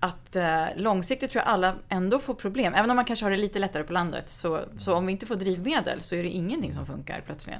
att 0.00 0.36
eh, 0.36 0.66
långsiktigt 0.76 1.30
tror 1.30 1.42
jag 1.44 1.52
alla 1.52 1.76
ändå 1.88 2.18
får 2.18 2.34
problem. 2.34 2.74
Även 2.74 2.90
om 2.90 2.96
man 2.96 3.04
kanske 3.04 3.24
har 3.24 3.30
det 3.30 3.36
lite 3.36 3.58
lättare 3.58 3.84
på 3.84 3.92
landet. 3.92 4.28
Så, 4.28 4.64
så 4.78 4.94
om 4.94 5.06
vi 5.06 5.12
inte 5.12 5.26
får 5.26 5.36
drivmedel 5.36 6.00
så 6.00 6.14
är 6.14 6.22
det 6.22 6.28
ingenting 6.28 6.74
som 6.74 6.86
funkar 6.86 7.22
plötsligt. 7.26 7.56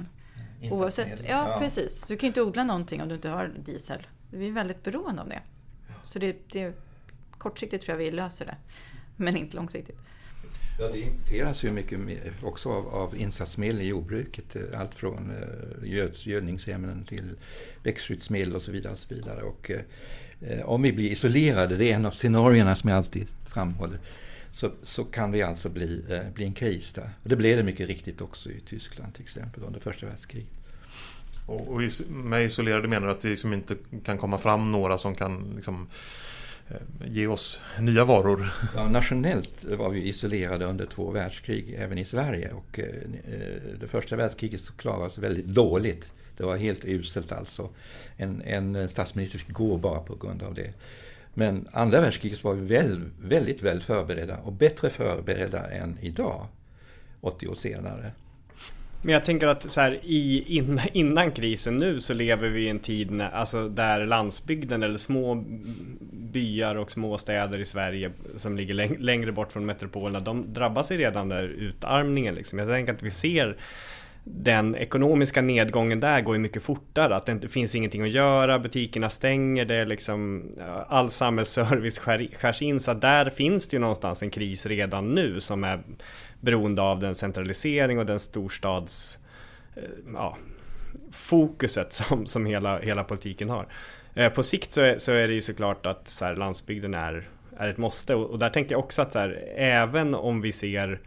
Oavsett, 0.70 1.20
ja, 1.20 1.29
ja, 1.29 1.59
precis. 1.59 2.07
Du 2.07 2.16
kan 2.16 2.27
ju 2.27 2.29
inte 2.29 2.42
odla 2.42 2.64
någonting 2.64 3.03
om 3.03 3.09
du 3.09 3.14
inte 3.14 3.29
har 3.29 3.53
diesel. 3.64 4.07
Vi 4.31 4.49
är 4.49 4.53
väldigt 4.53 4.83
beroende 4.83 5.22
av 5.22 5.29
det. 5.29 5.40
Så 6.05 6.18
det, 6.18 6.37
det, 6.53 6.75
kortsiktigt 7.38 7.85
tror 7.85 8.01
jag 8.01 8.05
vi 8.05 8.11
löser 8.11 8.46
det. 8.46 8.57
Men 9.16 9.37
inte 9.37 9.57
långsiktigt. 9.57 9.99
Ja, 10.79 10.88
det 10.88 11.01
importeras 11.01 11.64
ju 11.64 11.72
mycket 11.72 11.99
också 12.42 12.72
av, 12.72 12.88
av 12.88 13.16
insatsmedel 13.16 13.81
i 13.81 13.87
jordbruket. 13.87 14.57
Allt 14.75 14.94
från 14.94 15.31
eh, 15.31 15.88
göd, 15.90 16.14
gödningsämnen 16.14 17.05
till 17.05 17.37
växtskyddsmedel 17.83 18.57
och 18.57 18.62
så 18.62 18.72
vidare. 18.72 18.92
Och 18.92 18.99
så 18.99 19.14
vidare. 19.14 19.42
Och, 19.42 19.70
eh, 19.70 19.81
om 20.64 20.83
vi 20.83 20.92
blir 20.92 21.11
isolerade, 21.11 21.77
det 21.77 21.90
är 21.90 21.94
en 21.94 22.07
av 22.07 22.11
scenarierna 22.11 22.75
som 22.75 22.90
jag 22.90 22.96
alltid 22.96 23.27
framhåller, 23.46 23.99
så, 24.53 24.70
så 24.83 25.05
kan 25.05 25.33
vi 25.33 25.42
alltså 25.42 25.68
bli, 25.68 26.05
eh, 26.11 26.33
bli 26.35 26.44
en 26.44 26.53
kris 26.53 26.92
där. 26.92 27.11
Och 27.22 27.29
det 27.29 27.37
blev 27.37 27.57
det 27.57 27.62
mycket 27.62 27.88
riktigt 27.88 28.20
också 28.20 28.51
i 28.51 28.61
Tyskland 28.61 29.14
till 29.14 29.22
exempel 29.22 29.62
under 29.64 29.81
första 29.81 30.07
världskriget. 30.07 30.51
Och, 31.46 31.68
och 31.68 31.81
med 32.09 32.44
isolerade 32.44 32.88
menar 32.88 33.07
du 33.07 33.12
att 33.12 33.20
det 33.20 33.29
liksom 33.29 33.53
inte 33.53 33.77
kan 34.05 34.18
komma 34.18 34.38
fram 34.38 34.72
några 34.72 34.99
som 34.99 35.14
kan 35.14 35.53
liksom 35.55 35.88
Eh, 36.68 37.12
ge 37.12 37.27
oss 37.27 37.62
nya 37.81 38.05
varor. 38.05 38.53
Ja, 38.75 38.88
nationellt 38.88 39.64
var 39.64 39.90
vi 39.90 40.09
isolerade 40.09 40.64
under 40.64 40.87
två 40.87 41.11
världskrig, 41.11 41.75
även 41.79 41.99
i 41.99 42.05
Sverige. 42.05 42.53
Och 42.53 42.79
eh, 42.79 42.85
det 43.81 43.88
första 43.88 44.16
världskriget 44.16 44.61
så 44.61 44.72
klarade 44.72 45.05
oss 45.05 45.18
väldigt 45.18 45.46
dåligt. 45.46 46.12
Det 46.37 46.44
var 46.44 46.57
helt 46.57 46.85
uselt 46.85 47.33
alltså. 47.33 47.68
En, 48.16 48.42
en 48.42 48.88
statsminister 48.88 49.38
fick 49.38 49.53
gå 49.53 49.77
bara 49.77 50.01
på 50.01 50.14
grund 50.14 50.42
av 50.42 50.55
det. 50.55 50.72
Men 51.35 51.68
andra 51.72 52.01
världskriget 52.01 52.44
var 52.44 52.55
vi 52.55 52.66
väl, 52.66 53.01
väldigt 53.20 53.62
väl 53.62 53.81
förberedda 53.81 54.37
och 54.37 54.53
bättre 54.53 54.90
förberedda 54.90 55.70
än 55.70 55.99
idag, 56.01 56.46
80 57.20 57.49
år 57.49 57.55
senare. 57.55 58.12
Men 59.03 59.12
jag 59.12 59.25
tänker 59.25 59.46
att 59.46 59.72
så 59.72 59.81
här, 59.81 60.01
i, 60.03 60.44
in, 60.57 60.81
innan 60.92 61.33
krisen 61.33 61.79
nu 61.79 62.01
så 62.01 62.14
lever 62.14 62.49
vi 62.49 62.64
i 62.64 62.68
en 62.68 62.79
tid 62.79 63.11
när, 63.11 63.31
alltså, 63.31 63.68
där 63.68 64.07
landsbygden 64.07 64.83
eller 64.83 64.96
små 64.96 65.44
byar 66.12 66.75
och 66.75 66.90
små 66.90 67.18
städer 67.18 67.59
i 67.59 67.64
Sverige 67.64 68.11
som 68.37 68.57
ligger 68.57 68.75
läng 68.75 68.96
längre 68.99 69.33
bort 69.33 69.53
från 69.53 69.66
metropolerna, 69.66 70.20
de 70.20 70.55
drabbas 70.55 70.92
ju 70.92 70.96
redan 70.96 71.29
där 71.29 71.42
utarmningen. 71.42 72.35
Liksom. 72.35 72.59
Jag 72.59 72.68
tänker 72.68 72.92
att 72.92 73.03
vi 73.03 73.11
ser 73.11 73.57
den 74.29 74.77
ekonomiska 74.77 75.43
nedgången 75.43 76.01
där 76.01 76.21
går 76.21 76.35
ju 76.35 76.41
mycket 76.41 76.62
fortare, 76.62 77.17
att 77.17 77.27
det 77.27 77.33
inte 77.33 77.49
finns 77.49 77.75
ingenting 77.75 78.03
att 78.03 78.11
göra, 78.11 78.59
butikerna 78.59 79.11
stänger, 79.11 79.65
det 79.65 79.75
är 79.75 79.87
liksom 79.87 80.51
all 80.89 81.11
samhällsservice 81.11 81.99
skär, 81.99 82.29
skärs 82.39 82.62
in, 82.62 82.81
så 82.81 82.95
där 82.95 83.31
finns 83.31 83.69
det 83.69 83.77
ju 83.77 83.81
någonstans 83.81 84.23
en 84.23 84.31
kris 84.31 84.67
redan 84.67 85.15
nu 85.15 85.41
som 85.41 85.65
är 85.65 85.81
beroende 86.41 86.83
av 86.83 86.99
den 86.99 87.15
centralisering 87.15 87.99
och 87.99 88.07
den 88.07 88.19
storstads 88.19 89.19
eh, 89.77 89.83
ja, 90.15 90.37
fokuset 91.12 91.93
som, 91.93 92.27
som 92.27 92.47
hela, 92.47 92.79
hela 92.79 93.05
politiken 93.05 93.51
har. 93.51 93.67
Eh, 94.15 94.33
på 94.33 94.43
sikt 94.43 94.73
så 94.73 94.81
är, 94.81 94.99
så 94.99 95.12
är 95.12 95.29
det 95.29 95.35
ju 95.35 95.43
såklart 95.43 95.87
att 95.87 96.09
så 96.09 96.25
här, 96.25 96.37
landsbygden 96.37 96.95
är, 96.95 97.29
är 97.57 97.69
ett 97.69 97.79
måste. 97.79 98.15
Och, 98.15 98.31
och 98.31 98.39
där 98.39 98.51
tänker 98.51 98.73
jag 98.73 98.79
också 98.79 99.03
att 99.03 99.12
så 99.12 99.19
här, 99.19 99.45
även 99.57 100.15
om 100.15 100.41
vi 100.41 100.53
ser 100.53 101.01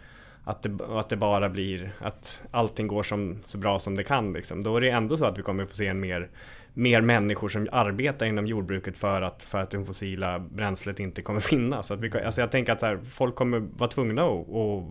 att 0.50 0.64
det, 0.64 0.78
att 0.90 1.10
det 1.10 1.16
bara 1.16 1.50
blir 1.50 1.92
att 2.00 2.44
allting 2.52 2.88
går 2.88 3.04
som, 3.04 3.40
så 3.46 3.58
bra 3.58 3.80
som 3.80 3.96
det 3.96 4.04
kan. 4.04 4.34
Liksom. 4.34 4.64
Då 4.64 4.78
är 4.78 4.82
det 4.82 4.90
ändå 4.90 5.18
så 5.18 5.26
att 5.26 5.38
vi 5.38 5.42
kommer 5.42 5.66
få 5.66 5.76
se 5.76 5.88
en 5.88 6.00
mer, 6.00 6.30
mer 6.74 7.02
människor 7.02 7.50
som 7.50 7.68
arbetar 7.72 8.26
inom 8.26 8.48
jordbruket 8.48 8.98
för 8.98 9.22
att, 9.22 9.44
för 9.44 9.58
att 9.58 9.72
det 9.72 9.86
fossila 9.86 10.40
bränslet 10.40 11.00
inte 11.00 11.22
kommer 11.22 11.40
finnas. 11.54 11.92
Att 11.92 12.00
vi, 12.00 12.12
alltså 12.22 12.42
jag 12.42 12.52
tänker 12.52 12.74
att 12.74 12.82
här, 12.82 12.98
folk 12.98 13.36
kommer 13.36 13.60
vara 13.60 13.90
tvungna 13.90 14.22
att, 14.24 14.50
att 14.50 14.84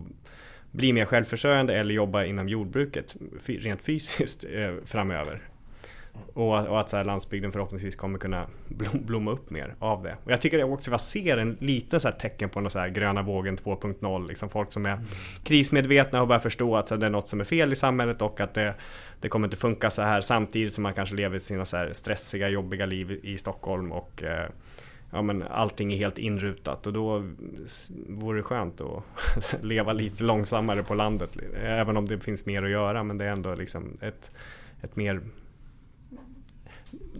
bli 0.71 0.93
mer 0.93 1.05
självförsörjande 1.05 1.75
eller 1.75 1.93
jobba 1.93 2.23
inom 2.23 2.49
jordbruket 2.49 3.15
rent 3.45 3.81
fysiskt 3.81 4.45
eh, 4.53 4.73
framöver. 4.85 5.41
Och, 6.33 6.67
och 6.67 6.79
att 6.79 6.89
så 6.89 6.97
här, 6.97 7.03
landsbygden 7.03 7.51
förhoppningsvis 7.51 7.95
kommer 7.95 8.19
kunna 8.19 8.47
blom, 8.67 9.05
blomma 9.05 9.31
upp 9.31 9.49
mer 9.49 9.75
av 9.79 10.03
det. 10.03 10.17
Och 10.23 10.31
jag 10.31 10.41
tycker 10.41 10.63
också 10.63 10.89
att 10.89 10.93
jag 10.93 11.01
ser 11.01 11.37
en 11.37 11.57
liten 11.59 11.99
så 11.99 12.07
här, 12.07 12.15
tecken 12.15 12.49
på 12.49 12.69
så 12.69 12.79
här, 12.79 12.89
gröna 12.89 13.21
vågen 13.21 13.57
2.0. 13.57 14.27
Liksom 14.27 14.49
folk 14.49 14.73
som 14.73 14.85
är 14.85 14.93
mm. 14.93 15.05
krismedvetna 15.43 16.21
och 16.21 16.27
börjar 16.27 16.39
förstå 16.39 16.75
att 16.75 16.87
så 16.87 16.95
här, 16.95 16.99
det 16.99 17.05
är 17.05 17.09
något 17.09 17.27
som 17.27 17.39
är 17.39 17.45
fel 17.45 17.73
i 17.73 17.75
samhället 17.75 18.21
och 18.21 18.39
att 18.39 18.53
det, 18.53 18.75
det 19.19 19.29
kommer 19.29 19.47
inte 19.47 19.57
funka 19.57 19.89
så 19.89 20.01
här 20.01 20.21
samtidigt 20.21 20.73
som 20.73 20.83
man 20.83 20.93
kanske 20.93 21.15
lever 21.15 21.39
sina 21.39 21.65
så 21.65 21.77
här, 21.77 21.89
stressiga, 21.93 22.49
jobbiga 22.49 22.85
liv 22.85 23.11
i, 23.11 23.31
i 23.33 23.37
Stockholm 23.37 23.91
och 23.91 24.23
eh, 24.23 24.49
ja, 25.11 25.21
men 25.21 25.43
allting 25.43 25.93
är 25.93 25.97
helt 25.97 26.17
inrutat 26.17 26.87
och 26.87 26.93
då 26.93 27.23
vore 28.07 28.39
det 28.39 28.43
skönt 28.43 28.81
att 28.81 29.03
leva 29.61 29.93
lite 29.93 30.23
långsammare 30.23 30.83
på 30.83 30.93
landet. 30.93 31.37
Även 31.63 31.97
om 31.97 32.05
det 32.05 32.19
finns 32.19 32.45
mer 32.45 32.63
att 32.63 32.69
göra 32.69 33.03
men 33.03 33.17
det 33.17 33.25
är 33.25 33.31
ändå 33.31 33.55
liksom 33.55 33.97
ett, 34.01 34.31
ett 34.81 34.95
mer 34.95 35.21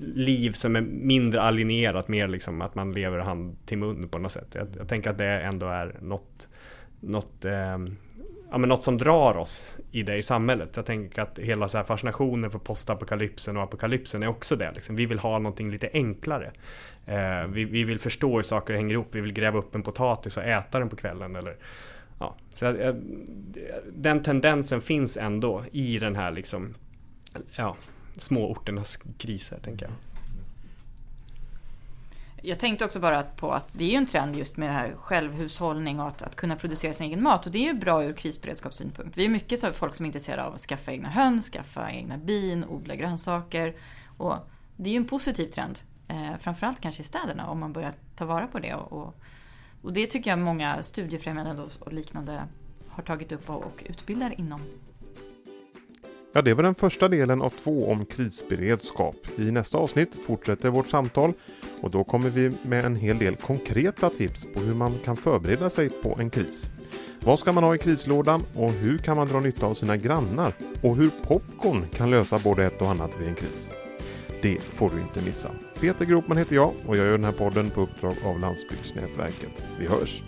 liv 0.01 0.51
som 0.51 0.75
är 0.75 0.81
mindre 0.81 1.41
alienerat, 1.41 2.07
mer 2.07 2.27
liksom 2.27 2.61
att 2.61 2.75
man 2.75 2.91
lever 2.91 3.19
hand 3.19 3.57
till 3.65 3.77
mun 3.77 4.09
på 4.09 4.17
något 4.17 4.31
sätt. 4.31 4.47
Jag, 4.51 4.67
jag 4.77 4.87
tänker 4.87 5.09
att 5.09 5.17
det 5.17 5.25
ändå 5.25 5.67
är 5.67 5.95
något, 6.01 6.47
något, 6.99 7.45
eh, 7.45 7.77
ja, 8.51 8.57
men 8.57 8.69
något 8.69 8.83
som 8.83 8.97
drar 8.97 9.37
oss 9.37 9.77
i 9.91 10.03
det 10.03 10.15
i 10.15 10.21
samhället. 10.21 10.75
Jag 10.75 10.85
tänker 10.85 11.21
att 11.21 11.39
hela 11.39 11.67
så 11.67 11.77
här 11.77 11.85
fascinationen 11.85 12.51
för 12.51 12.59
postapokalypsen 12.59 13.57
och 13.57 13.63
apokalypsen 13.63 14.23
är 14.23 14.27
också 14.27 14.55
det. 14.55 14.71
Liksom. 14.71 14.95
Vi 14.95 15.05
vill 15.05 15.19
ha 15.19 15.39
någonting 15.39 15.71
lite 15.71 15.89
enklare. 15.93 16.51
Eh, 17.05 17.47
vi, 17.47 17.65
vi, 17.65 17.83
vill 17.83 17.99
förstå 17.99 18.35
hur 18.35 18.43
saker 18.43 18.73
hänger 18.73 18.93
ihop. 18.93 19.07
Vi 19.11 19.21
vill 19.21 19.33
gräva 19.33 19.59
upp 19.59 19.75
en 19.75 19.83
potatis 19.83 20.37
och 20.37 20.43
äta 20.43 20.79
den 20.79 20.89
på 20.89 20.95
kvällen. 20.95 21.35
Eller, 21.35 21.55
ja. 22.19 22.35
så, 22.49 22.65
eh, 22.65 22.95
den 23.93 24.23
tendensen 24.23 24.81
finns 24.81 25.17
ändå 25.17 25.63
i 25.71 25.99
den 25.99 26.15
här 26.15 26.31
liksom, 26.31 26.75
ja, 27.55 27.75
småorternas 28.21 28.99
kriser, 29.17 29.59
tänker 29.63 29.85
jag. 29.85 29.93
Jag 32.41 32.59
tänkte 32.59 32.85
också 32.85 32.99
bara 32.99 33.23
på 33.23 33.51
att 33.51 33.69
det 33.71 33.83
är 33.83 33.89
ju 33.89 33.95
en 33.95 34.05
trend 34.05 34.35
just 34.35 34.57
med 34.57 34.69
det 34.69 34.73
här 34.73 34.95
självhushållning 34.99 35.99
och 35.99 36.07
att, 36.07 36.21
att 36.21 36.35
kunna 36.35 36.55
producera 36.55 36.93
sin 36.93 37.07
egen 37.07 37.23
mat. 37.23 37.45
Och 37.45 37.51
det 37.51 37.57
är 37.57 37.73
ju 37.73 37.73
bra 37.73 38.03
ur 38.03 38.13
krisberedskapssynpunkt. 38.13 39.17
Vi 39.17 39.25
är 39.25 39.29
mycket 39.29 39.59
så 39.59 39.73
folk 39.73 39.95
som 39.95 40.05
är 40.05 40.07
intresserade 40.07 40.43
av 40.43 40.53
att 40.53 40.61
skaffa 40.61 40.91
egna 40.91 41.09
höns, 41.09 41.49
skaffa 41.49 41.91
egna 41.91 42.17
bin, 42.17 42.65
odla 42.65 42.95
grönsaker. 42.95 43.75
Och 44.17 44.35
det 44.75 44.89
är 44.89 44.91
ju 44.91 44.97
en 44.97 45.07
positiv 45.07 45.47
trend. 45.47 45.79
Eh, 46.07 46.37
framförallt 46.39 46.81
kanske 46.81 47.01
i 47.01 47.05
städerna 47.05 47.49
om 47.49 47.59
man 47.59 47.73
börjar 47.73 47.93
ta 48.15 48.25
vara 48.25 48.47
på 48.47 48.59
det. 48.59 48.73
Och, 48.73 48.91
och, 48.93 49.15
och 49.81 49.93
det 49.93 50.07
tycker 50.07 50.29
jag 50.29 50.39
många 50.39 50.83
studiefrämjande 50.83 51.67
och 51.79 51.93
liknande 51.93 52.43
har 52.89 53.03
tagit 53.03 53.31
upp 53.31 53.49
och, 53.49 53.63
och 53.63 53.83
utbildar 53.85 54.39
inom. 54.39 54.61
Ja, 56.33 56.41
det 56.41 56.53
var 56.53 56.63
den 56.63 56.75
första 56.75 57.07
delen 57.07 57.41
av 57.41 57.49
två 57.49 57.91
om 57.91 58.05
krisberedskap. 58.05 59.15
I 59.37 59.51
nästa 59.51 59.77
avsnitt 59.77 60.15
fortsätter 60.25 60.69
vårt 60.69 60.87
samtal 60.87 61.33
och 61.81 61.91
då 61.91 62.03
kommer 62.03 62.29
vi 62.29 62.51
med 62.61 62.85
en 62.85 62.95
hel 62.95 63.17
del 63.17 63.35
konkreta 63.35 64.09
tips 64.09 64.45
på 64.53 64.59
hur 64.59 64.73
man 64.73 64.93
kan 65.05 65.17
förbereda 65.17 65.69
sig 65.69 65.89
på 65.89 66.17
en 66.19 66.29
kris. 66.29 66.69
Vad 67.19 67.39
ska 67.39 67.51
man 67.51 67.63
ha 67.63 67.75
i 67.75 67.77
krislådan 67.77 68.43
och 68.55 68.71
hur 68.71 68.97
kan 68.97 69.17
man 69.17 69.27
dra 69.27 69.39
nytta 69.39 69.65
av 69.65 69.73
sina 69.73 69.97
grannar? 69.97 70.53
Och 70.83 70.95
hur 70.95 71.09
popcorn 71.27 71.85
kan 71.93 72.09
lösa 72.09 72.39
både 72.39 72.65
ett 72.65 72.81
och 72.81 72.89
annat 72.89 73.21
vid 73.21 73.27
en 73.27 73.35
kris. 73.35 73.71
Det 74.41 74.59
får 74.59 74.89
du 74.89 75.01
inte 75.01 75.21
missa. 75.21 75.49
Peter 75.81 76.05
Gropman 76.05 76.37
heter 76.37 76.55
jag 76.55 76.73
och 76.85 76.97
jag 76.97 77.05
gör 77.05 77.11
den 77.11 77.25
här 77.25 77.31
podden 77.31 77.69
på 77.69 77.81
uppdrag 77.81 78.15
av 78.25 78.39
Landsbygdsnätverket. 78.39 79.63
Vi 79.79 79.87
hörs! 79.87 80.23